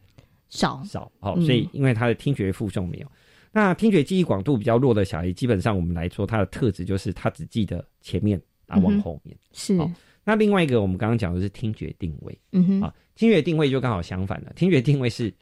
[0.50, 3.08] 少少，好，所以因为他的听觉复诵没有。
[3.56, 8.38] 那听觉记忆广度比较弱的小孩，基本上我们来说，他的特质就是他只记得前面，
[8.68, 9.80] 啊，往后面是。
[10.26, 14.52] 那另外一个，我们刚刚讲的是听觉定位，嗯哼，啊，听觉定位就刚好相反了。
[14.58, 15.34] 听觉定位是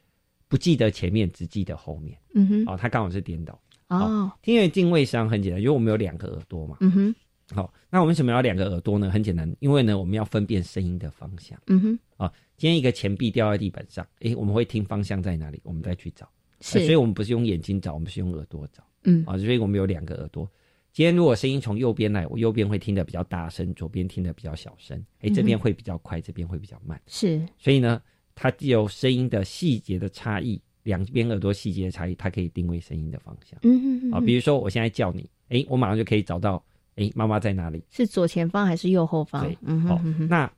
[0.46, 3.60] 不记得前面，只记得后面，嗯哼，哦，他刚好是颠倒。
[3.88, 7.14] 哦，听觉定位实际上很简单，因为我们有两个耳朵嘛，嗯哼，
[7.52, 9.10] 好，那我们为什么要两个耳朵呢？
[9.10, 11.58] 很简单，因为呢，我们要分辨声音的方向。
[11.66, 16.28] 嗯哼，啊，今天一个钱币掉在地板上，诶，我们会听方向在哪里，我们再去找。
[16.64, 18.82] 是，所以我们不是用眼睛找，我们是用耳朵找。
[19.04, 20.50] 嗯，啊，所以我们有两个耳朵。
[20.94, 24.98] 今天如果声音从右边来，我右边会听得比较大声，左边听得比较小声。
[25.20, 26.98] 诶，这边会比较快，这边会比较慢。
[27.06, 28.00] 是，所以呢，
[28.34, 33.58] 它既有声音的细节的差异，两边耳朵细节的差异，它可以定位声音的方向。
[33.62, 37.84] 嗯嗯啊，比如说我现在叫你，诶，我马上就可以找到，诶，妈妈在哪里？
[37.90, 39.44] 是左前方还是右后方？
[39.44, 40.00] 对，嗯好，
[40.30, 40.50] 那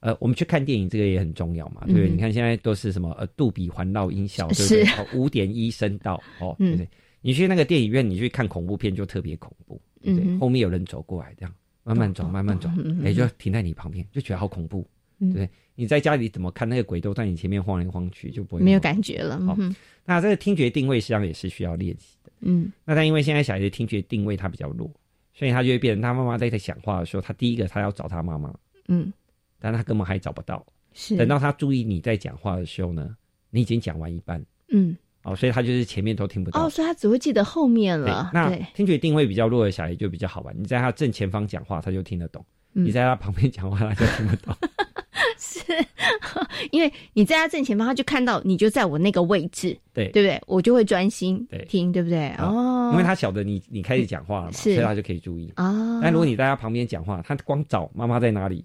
[0.00, 2.08] 呃，我们去看电影，这个也很重要嘛，对不对？
[2.08, 5.18] 你看现在都是什么呃，杜比环绕音效，对不对？
[5.18, 6.88] 五点一声道，哦，对不对？
[7.20, 10.38] 你去那个电影院，你去看恐怖片就特别恐怖，对不对？
[10.38, 12.68] 后面有人走过来，这样慢慢走，慢慢走，
[13.04, 14.88] 哎，就停在你旁边，就觉得好恐怖，
[15.18, 15.48] 对不对？
[15.74, 19.38] 你在家里怎么看那个鬼都在你前面晃来晃去，就不会没有感觉了。
[19.40, 19.56] 好，
[20.04, 22.32] 那这个听觉定位实际上也是需要练习的。
[22.40, 24.90] 嗯，那但因为现在小孩的听觉定位他比较弱，
[25.34, 28.54] 所以他就会变成他妈妈在他讲话的时候，他第一个他要找他妈妈，
[28.88, 29.10] 嗯，
[29.60, 30.64] 但他根本还找不到。
[30.92, 33.14] 是等到他注意你在讲话的时候呢，
[33.50, 34.96] 你已经讲完一半，嗯。
[35.22, 38.30] 哦，所以他就是前面都听不到哦，所以他只会记得后面了。
[38.32, 42.42] 那听觉定位比较弱的小孩就比较好玩，你在他正前方讲话，他就听得懂；
[42.72, 44.56] 你在他旁边讲话，他就听不懂。
[45.36, 45.60] 是，
[46.72, 50.40] 因为你在他正前方，他就看到你就在我那个位置，对对不对？
[50.46, 52.30] 我就会专心听，对不对？
[52.38, 56.00] 哦，因为他晓得你你开始讲话了嘛，所以他就可以注意哦。
[56.02, 58.64] 但如果你在他旁边讲话，他光找妈妈在哪里。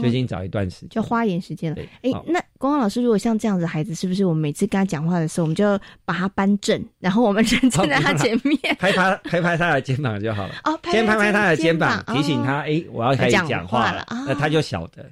[0.00, 1.82] 就已经找一段时间，就花一点时间了。
[2.02, 10.54] 哎，那光光老师，如果像这样子孩子，是不是我们每次跟他讲话的时候，我们就把他扳正，然后我们站在 他前面，拍拍拍拍他的肩膀就好了。
[10.64, 14.06] 哦，先拍拍他的肩膀，提醒他，哎，我要开始讲话了。
[14.26, 15.04] 那他就晓得。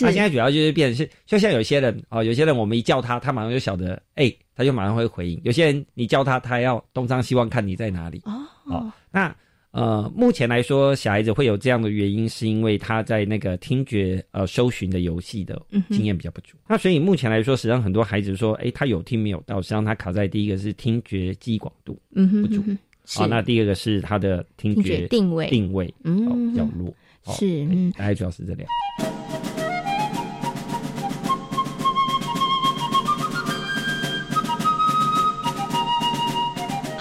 [0.00, 5.40] 他现在主要就是变成是，就像有些人哦，有些人我们一叫他，他马上就晓得，哎，他就马上会回应。
[5.44, 8.20] 有些人你叫他，他要东张西望看你在哪里。
[8.24, 8.32] 哦，
[8.66, 9.32] 好，那。
[9.76, 15.60] 呃，目前来说，小孩子会有这样的原因，是因为他在那个听觉呃搜寻的游戏的
[15.90, 16.56] 经验比较不足。
[16.66, 22.64] 那所以目前来说，实际上很多孩子说，哎，他有听没有到，实际上他卡在第一个是听觉记忆广度不足。
[23.06, 26.90] 好，那第二个是他的听觉定位定位嗯比较弱。
[27.34, 27.66] 是，
[27.98, 28.66] 大概主要是这两。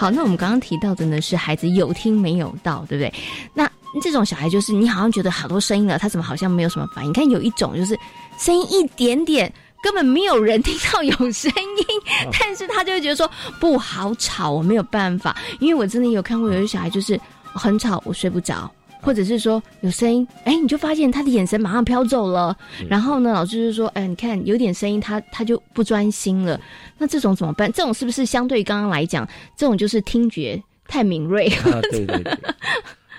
[0.06, 3.12] 好，那我们刚刚提到的呢是孩子有听没有到，对不对？
[3.56, 3.68] 那
[4.03, 7.12] 这种小孩就是你好像觉得好多声音了，他怎么好像没有什么反应？
[7.12, 7.97] 看有一种就是
[8.38, 9.51] 声音一点点，
[9.82, 11.86] 根本没有人听到有声音，
[12.39, 13.28] 但是他就会觉得说
[13.60, 18.72] 不好吵，我没有办法，因为我真的有看过有些小孩就是很吵，我睡不着。
[19.06, 22.58] 或者是说有声音，哎，你就发现他的眼神马上飘走了。
[22.89, 26.60] 然后呢，老师就说，哎，你看有点声音，他他就不专心了。
[26.97, 27.72] 那这种怎么办？
[27.72, 29.26] 这种是不是相对刚刚来讲，
[29.56, 31.47] 这种就是听觉太敏锐？
[31.47, 32.38] 啊，对对对，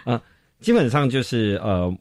[0.04, 0.20] 啊，
[0.60, 1.96] 基本上就是呃。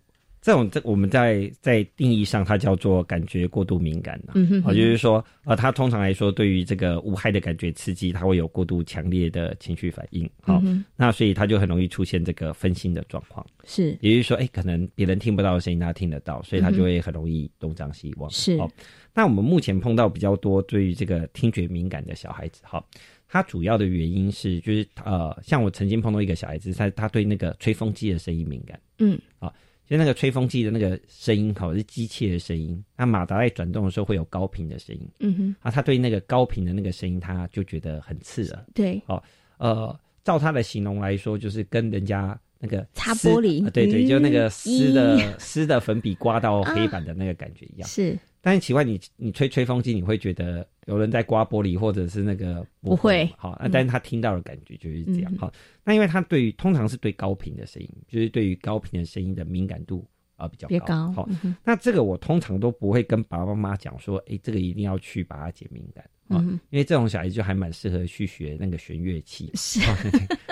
[0.46, 10.30] 这种这我们在在定义上，它叫做感觉过度敏感嗯哼，啊，就是说，呃，它通常来说，对于这个无害的感觉刺激，它会有过度强烈的情绪反应。
[10.41, 10.62] 好，
[10.96, 13.43] 那所以它就很容易出现这个分心的状况。
[13.64, 18.30] 是，也就是说，哎，可能别人听不到的声音，他听得到，所以他就会很容易东张西望。
[18.30, 18.70] 是，好，
[19.16, 22.86] 那我们目前碰到比较多对于这个听觉敏感的小孩子，哈，
[23.28, 28.80] 他主要的原因是，就是呃，像我曾经碰到一个小孩子，他他对那个吹风机的声音敏感。
[29.00, 29.52] 嗯，好。
[29.88, 32.84] 就那个吹风机的那个声音，好，是机器的声音。
[32.98, 35.56] 那马达在转动的时候会有高频的声音，嗯哼。
[35.62, 38.66] 啊，他对那个高频的那个声音，他就觉得很刺耳。
[38.74, 39.22] 对，哦，
[39.58, 47.88] 呃，照他的形容来说，就是跟人家那个擦玻璃，对对，就那个湿的湿的粉笔刮到黑板的那个感觉一样。
[47.88, 48.18] 是。
[48.46, 55.36] 但是奇怪，你你吹吹风机，你会觉得有人在刮玻璃，或者是那个不会好，那但是他听到的感觉就是这样。
[55.36, 55.52] 好，
[55.84, 60.08] 那因为他对于通常是对高频的声音，就是对于高频的声音的敏感度。
[60.38, 61.10] 啊，比较高。
[61.14, 61.30] 好，
[61.64, 69.51] 那这个我通常都不会跟爸爸妈妈讲说，哎，这个一定要去把它解敏感啊，因为这种小孩就还蛮适合去学那个弦乐器。
[69.53, 69.80] 是，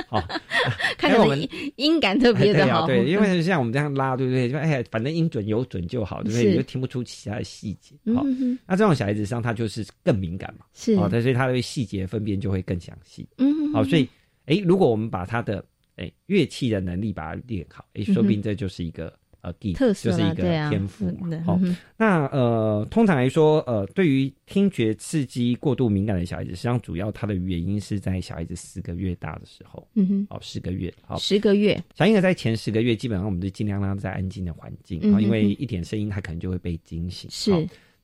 [0.08, 0.22] 好，
[0.98, 1.48] 看我们
[1.78, 2.86] 音感特别的好。
[2.86, 4.50] 对，因为像我们这样拉，对不对？
[4.50, 6.52] 就哎呀，反正音准有准就好，对不对？
[6.52, 7.96] 你就听不出其他的细节。
[8.14, 8.24] 好，
[8.68, 13.28] 那这种小孩子上他就是更敏感嘛，是哦，所以他对细节分辨就会更详细。
[13.40, 14.08] 嗯，好，所以
[14.46, 15.66] 哎，如果我们把他的
[15.96, 19.12] 哎乐器的能力把它练好，哎，说不定这就是一个。
[19.44, 21.30] 呃，地特色就是一个天赋嘛。
[21.46, 21.60] 好，
[21.98, 29.86] 那呃，通常来说，呃，对于听觉刺激过度敏感的小孩子，实际上主要它的原因是在小孩子四个月大的时候。
[29.96, 37.30] 嗯哼，哦，十个月，好，十个月，小婴儿在前十个月，基本上我们就尽量让他在安静的环境啊，因为一点声音他可能就会被惊醒。
[37.30, 37.52] 是，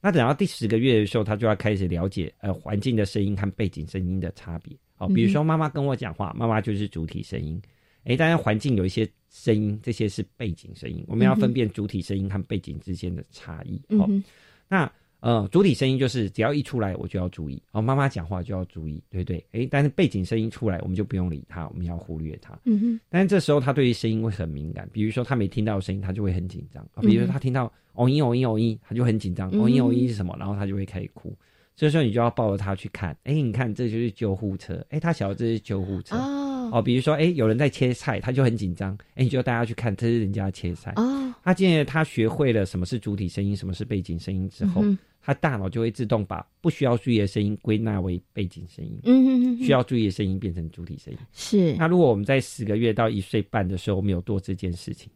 [0.02, 4.76] 那等到第十个月的时候，他就要开始了解呃环境的声音和背景声音的差别。
[4.98, 7.62] 好，比如说妈妈跟我讲话，妈妈就是主体声音。
[8.10, 13.82] 哎，当然环境有一些声音，这些是背景声音，我们要分辨主体声音和背景之间的差异。
[13.98, 14.10] 哦，
[14.68, 14.92] 那。
[15.22, 17.82] 呃，主体声音就是只要一出来，我就要注意哦。
[17.82, 19.46] 妈妈讲话就要注意，对不对？
[19.52, 22.58] 哎，但是背景声音出来，我们就不用理他，我们要忽略他。
[22.64, 23.00] 嗯哼。
[23.10, 27.02] 但是这时候他对于声音会很敏感，比如说他没听到声音，他就会很紧张啊。
[27.02, 29.50] 比如说他听到哦音哦音哦音，他就很紧张。
[29.50, 30.34] 哦音哦音是什么？
[30.40, 31.36] 然后他就会开始哭。
[31.76, 36.39] 这时候你就要抱着他去看，哎，你看这就是救护车，哎，他晓得这是救护车哦。
[36.72, 41.34] 哦，比如说哎，有人在切菜，他就很紧张，哎，你就带他去看，这是人家切菜哦。
[41.44, 44.84] 他今天他学会了什么是主体声音，什么是背景声音之后。
[45.22, 51.20] 他大脑就会自动把不需要注意的声音归纳为背景声音，嗯嗯需要注意的声音变成主体声音。
[51.34, 51.76] 是。
[51.76, 55.12] 那如果我们在十个月到一岁半的时候，我们有做这件事情，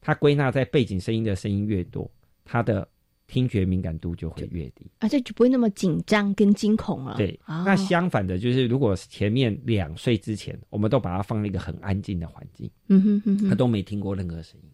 [0.00, 2.10] 他归纳在背景声音的声音越多，
[2.44, 2.88] 他的
[3.32, 7.14] 听觉敏感度就会越低，啊，这就不会那么紧张跟惊恐了。
[7.16, 7.40] 对。
[7.46, 14.68] 那相反的，就是如果前面两岁之前，我们都把它放在一个很安静的环境，嗯哼哼，他都没听过任何声音，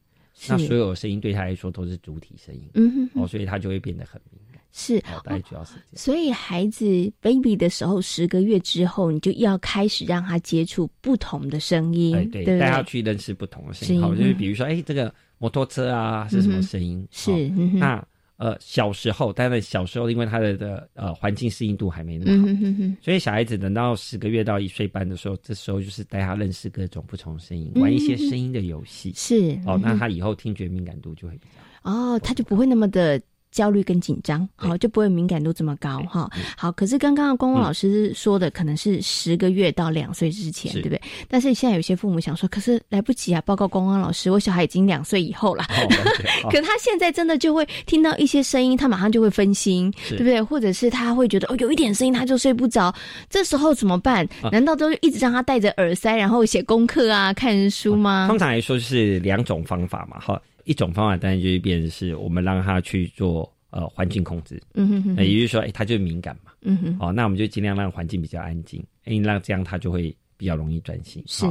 [0.49, 4.61] 那所有声音对他来说都是主体声音，嗯哼，哦，所以他就会变得很敏感。
[4.73, 5.83] 是，大概主要时间。
[5.95, 6.85] 所以孩子
[7.21, 14.03] baby 的时候，十个月之后，你就要开始让他接触不同的声音，对，带他去认识不同的声音。
[14.03, 17.07] 好，就是比如说，哎，这个摩托车啊是什么声音？
[17.11, 18.05] 是，那
[18.39, 29.13] 呃，小时候，当然小时候，因为他的的呃环境适应度还没那么好，所以小孩子等到十个月到一岁半的时候，这时候就是带他认识各种不同声音，玩一些声音的游戏。
[29.15, 33.21] 是，哦，那他以后听觉敏感度就会比较哦，他就不会那么的。
[33.51, 36.31] 焦虑跟紧张，好就不会敏感度这么高哈。
[36.57, 41.01] 好，可是刚刚光光老师说的可能是十个月到两岁之前，对不对？
[41.29, 43.41] 但是现在有些父母想说，可是来不及啊！
[43.43, 45.65] 报告光光老师，我小孩已经两岁以后了，
[46.51, 50.43] 可他现在真的就会听到一些声音，他马上就会分心，对不对？
[50.43, 52.95] 或者是他会觉得哦，有一点声音他就睡不着，
[53.29, 54.29] 这时候怎么办？
[54.53, 58.27] 难道都一直让他戴着耳塞，然后写功课啊、看书吗？
[58.29, 60.41] 通常来说是两种方法嘛，哈。
[60.69, 71.25] 一种方法当然就是变成是我们让他去做呃环境控制，嗯哼哼，那也就是说，哎，他就敏感嘛，嗯哼，哦，那我们就尽量让环境比较安静，哎，让这样他就会比较容易专心。
[71.27, 71.47] 是，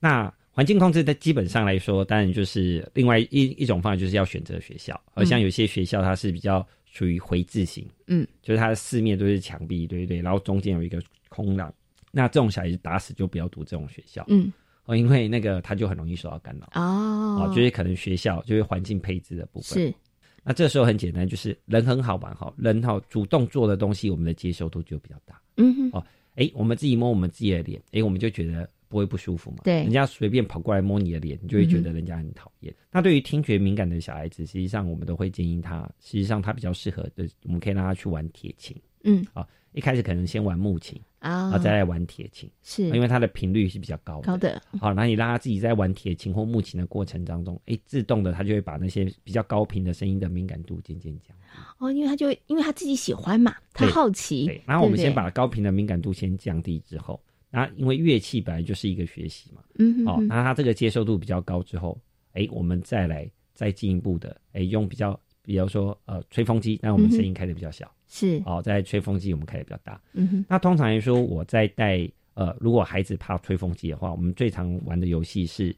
[0.00, 3.26] 那环境控制在基本上来说，当然就是另外一
[3.58, 10.20] 一种方法，就是要选择学校，而像有些学校它是比较属于回字形，嗯，就是它的四面都是墙壁，对不对？
[10.22, 10.98] 然后中间有一个
[11.28, 11.72] 空档，
[12.10, 14.50] 那这种小孩子打死就不要读这种学校，嗯。
[14.84, 19.94] 哦，因为那个他就很容易受到干扰哦，哦，就是可能学校就是环境配置的部分是。
[20.44, 25.40] 那这时候很简单，就是人很好玩哈，人好主动做的东西，我们的接受度就比较大。
[25.56, 26.04] 嗯哼，哦，
[26.34, 29.58] 哎，我们自己摸我们自己的脸，哎，我们就觉得不会不舒服嘛。
[29.62, 32.74] 对，人家随便跑过来摸你的脸，你就会觉得人家很讨厌。
[32.90, 38.76] 那对于听觉敏感的小孩子，实际上我们都会建议他，实际上他比较适合的，我们可以让他去玩铁琴。
[39.04, 39.46] 嗯，啊。
[39.72, 44.60] 一开始可能先玩木琴啊，然后再来玩铁琴，是因为它的频率是比较高高的。
[44.80, 51.36] 好，那你让他自己在玩铁琴或木琴的过程当中，哎，自动的他就会把那些比较高频的声音的敏感度渐渐降。
[51.78, 54.46] 哦，因为他就因为他自己喜欢嘛，他好奇。
[54.46, 57.20] 对，然后我们先把高频的敏感度先降低之后，
[57.50, 61.98] 那因为乐器本来就是一个学习嘛，嗯，哦，那他这个接受度比较高之后，
[62.32, 65.18] 哎，我们再来再进一步的，哎，用比较。
[65.44, 68.42] 比如说，呃，吹风机，那我们声音开的比较小，是。
[68.44, 69.98] 哦，在吹风机我们开的比较大。
[70.12, 75.74] 嗯哼，那通常来说，我在带呃，如果孩子怕吹风机的话，我们最常玩的游戏是，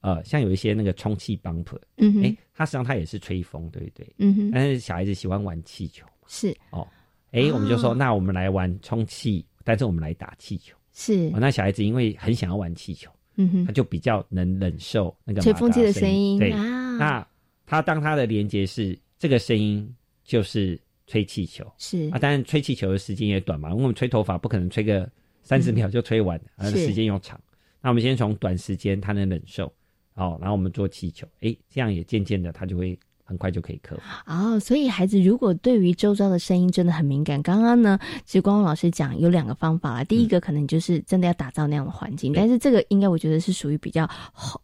[0.00, 4.12] 呃，像有一些那个充气 bumper，嗯哼，哎，它实际上它也是吹风，对不对？
[4.18, 6.52] 嗯哼，但是小孩子喜欢玩气球，是。
[6.70, 6.86] 哦，
[7.30, 11.30] 哎，我们就说，那我们来玩充气，但是我们来打气球，是。
[11.32, 17.28] 哦，那小孩子因为很想要玩气球，嗯哼，他就比较能忍受那个吹风机的声音，对啊，那
[17.64, 18.98] 他当他的连接是。
[19.18, 19.90] 这个声音
[20.24, 22.10] 就是吹气球，是。
[22.10, 25.08] 啊，当然吹气球的时间也短嘛，因为我们吹头发不可能吹个
[25.42, 27.40] 三十秒就吹完，啊，时间又长。
[27.80, 29.72] 那我们先从短时间他能忍受，
[30.14, 34.02] 哦，然后我们做气球，哎，这样也渐渐的他就会很快就可以克服。
[34.26, 44.08] 哦，所以孩子如果对于周遭的声音真的很敏感，刚刚呢，其实光光老师讲有两个方法啦，第一个可能就是真的要打造那样的环境，但是这个应该我觉得是属于比较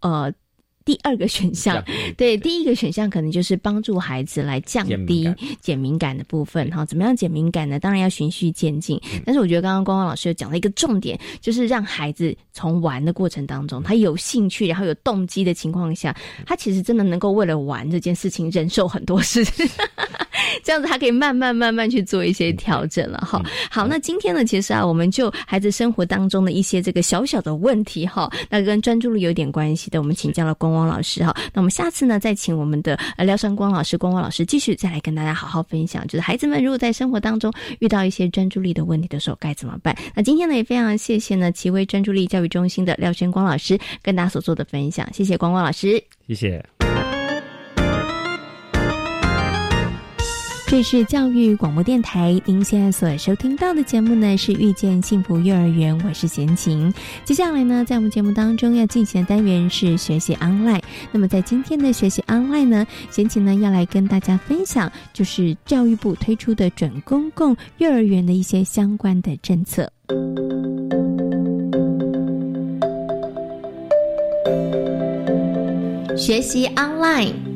[0.00, 0.32] 呃。
[0.84, 1.82] 第二个选项，
[2.16, 6.70] 对，第一个选项可能就是帮助孩子来降低减敏感的部分。
[6.70, 7.78] 哈，怎么样减敏感呢？
[7.78, 9.00] 当然要循序渐进。
[9.24, 16.16] 但是我觉得刚刚光光老师有讲了一个重点，就是让孩子从玩的过程当中，他有兴趣，然后有动机的情况下，
[16.46, 19.44] 他其实真的能够为了玩这件事情忍受很多事。
[20.62, 23.42] 这样子他可以慢慢慢慢去做一些调整了哈。
[23.70, 31.34] 好，那今天呢，其实啊，我们就孩子生活当中的一些这个小小的问题哈，那跟专注力有点关系的，我们请教了光光老师哈。
[31.52, 39.96] 那我们下次呢，再请我们的呃廖山光老师、光光老师继续再来跟大家好好分享，就是孩子们如果在生活当中遇到一些专注力的问题的时候该怎么办。
[40.14, 46.64] 那今天呢，也非常谢谢呢奇威专注力教育中心的廖轩光老师跟大家所做的分享，谢谢光光老师，谢谢。
[50.72, 56.90] 这是教育广播电台，您现在所收听到的节目呢是遇见幸福幼儿园，我是贤琴。
[57.26, 60.80] 接下来呢，在我们节目当中要进行的单元是学习 online。
[61.10, 69.92] 那么在今天的学习 online 呢，贤琴呢要来跟大家分享，就是教育部推出的准公共幼儿园的一些相关的政策。
[76.16, 77.51] 学习 online。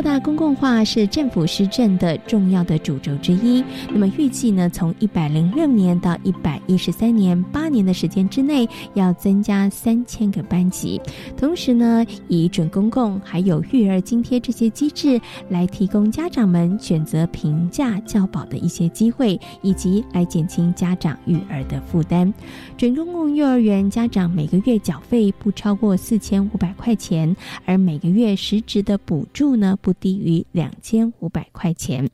[0.00, 3.62] 扩大公共化是政府施政的重要的主轴之一。
[3.90, 10.98] 那么预计呢，从一百零六年到一百一十三年八年的时间之内，要增加三千个班级。
[11.36, 15.20] 同时呢，以准公共还有育儿津贴这些机制
[15.50, 22.32] 来提供家长们选择平价教保的一些机会，以及来减轻家长育儿的负担。
[22.78, 27.36] 准公共幼儿园家长每个月缴费不超过四千五百块钱，
[27.66, 29.76] 而每个月实质的补助呢？
[29.90, 32.10] 不低于两千五百块钱。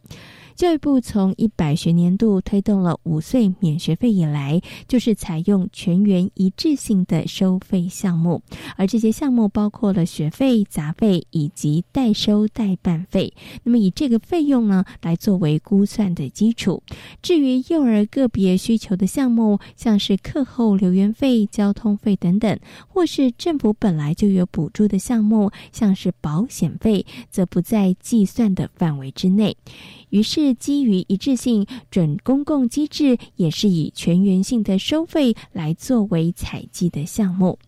[0.57, 8.41] 教育部从一百学年度推动了五岁免学费以来，就是采用全员一致性的收费项目，
[8.77, 13.35] 而这些项目包括了学费、杂费以及代收代办费。
[13.65, 16.83] 那么以这个费用呢，来作为估算的基础。
[17.21, 29.55] 至于幼儿个别需求的项目，像是课后留园费、交通费等等，或是政府本来就有补助的项目，像是保险费，则不在计算的范围之内。
[30.17, 37.59] 于是，基于一致性准公共机制，也是以全员性的收费来作为采集的项目。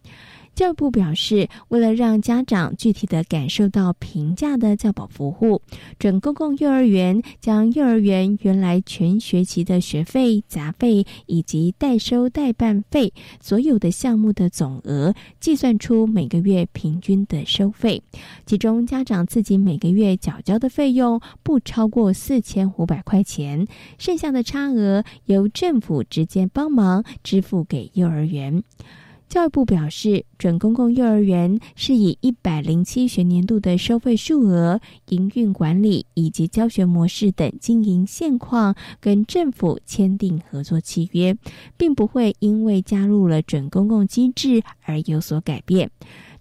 [0.58, 5.62] 教育部表示，为了让家长具体的感受到平价的教保服务，
[6.00, 18.02] 准公共幼儿园将幼儿园原来全学期的学费、杂费以及代收代办费所有的项目的总额，计算出每个月平均的收费，
[18.44, 23.64] 其中家长自己每个月缴交的费用不超过四千五百块钱，
[23.96, 28.64] 剩下的差额由政府直接帮忙支付给幼儿园。
[29.28, 41.36] 教育部表示，准公共幼儿园是以一百零七学年度的收费数额、营运管理以及教学模式等经营现况，跟政府签订合作契约，
[41.76, 45.90] 并不会因为加入了准公共机制而有所改变。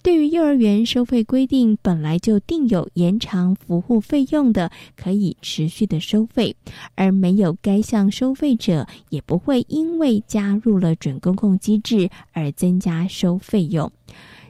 [0.04, 6.56] 对于幼儿园收费规定，本来就定有延长服务费用的，可以持续的收费，
[6.96, 13.92] 而没有该项收费者，也不会因为加入了准公共机制而增加收费用。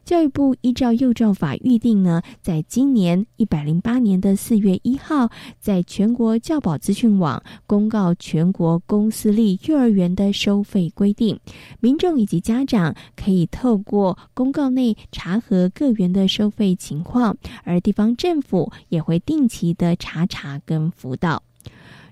[0.08, 5.30] 教育部依照幼教法预定呢，在今年一百零八年的四月一号，
[5.60, 11.38] 在全国教保资讯网公告全国公私立幼儿园的收费规定，
[11.82, 17.36] 民众以及家长可以透过公告内查核各园的收费情况，
[17.66, 21.44] 而地方政府也会定期的查查跟辅导。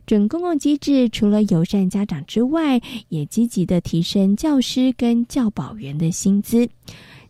[0.06, 6.68] 准公共机制除了友善家长之外，也积极的提升教师跟教保员的薪资。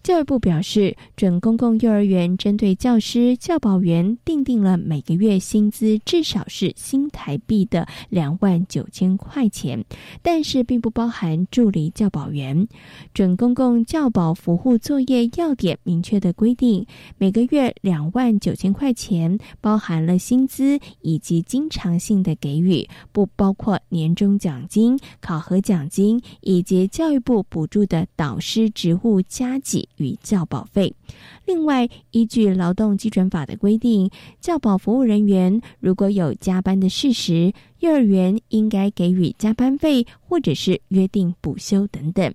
[0.06, 9.84] 教育部表示，准公共幼儿园针对教师、教保员订定了每个月薪资至少是新台币的两万九千块钱，
[10.22, 12.68] 但是并不包含助理教保员。
[13.16, 16.86] 准公共教保服务作业要点明确的规定，
[17.18, 29.90] 每个月两万九千块钱包含了薪资以及经常性的给予，不包括年终奖金、考核奖金以及教育部补助的导师职务加给。
[29.98, 30.94] 与教保费。
[31.46, 42.34] 另外，依据劳动基准法的规定，教保服务人员如果有加班的事实，幼儿园应该给予加班费，或者是约定补休等等。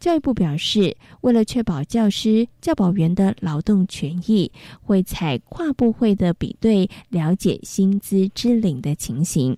[0.00, 4.50] 教育部表示，为了确保教师、教保员的劳动权益，
[4.82, 9.56] 会采跨部会的比对，了解薪资支领的情形。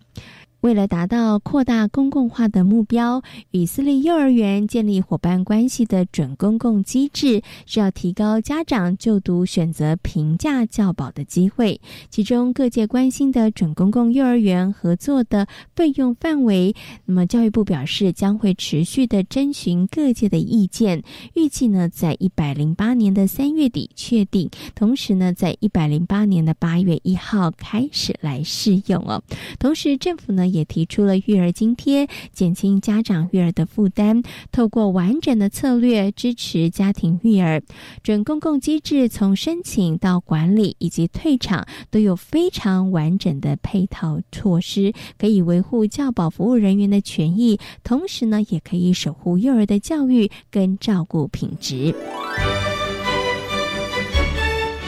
[0.66, 11.80] 为了达到扩大公共化的目标，与私立幼儿园建立伙伴关系的准公共机制，是要提高家长就读选择平价教保的机会。
[12.10, 15.46] 其中各界关心的准公共幼儿园合作的
[15.76, 21.00] 费用范围，那么教育部表示将会持续的征询各界的意见，
[21.34, 29.22] 预计呢在一百零八年的三月底确定，同时呢在一百零八年的八月一号开始来试用哦。
[29.60, 37.62] 同时政府呢也提出了育儿津贴，减轻家长育儿的负担，透过完整的策略支持家庭育儿。
[38.02, 51.94] 准公共机制从申请到管理以及退场都有非常完整的配套措施，可以维护教保服务人员的权益，同时呢也可以守护幼儿的教育跟照顾品质。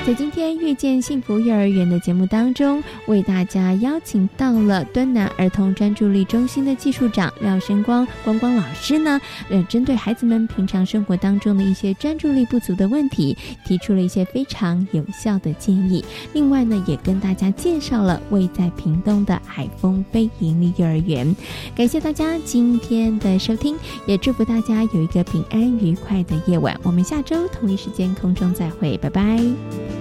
[0.09, 13.37] 在今天遇见幸福幼儿园的节目当中，为大家邀请到了敦南儿童专注力中心的技术长廖生光光光老师呢，呃，针对孩子们平常生活当中的一些专注力不足的问题，
[13.67, 16.03] 提出了一些非常有效的建议。
[16.33, 21.37] 另外呢，也跟大家介绍了位在屏东的海丰非盈利幼儿园。
[21.77, 26.81] 感谢大家今天的收听，也祝福大家有一个平安愉快的夜晚。
[26.83, 29.39] 我们下周同一时间空中再会，拜拜。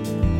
[0.03, 0.36] Bye.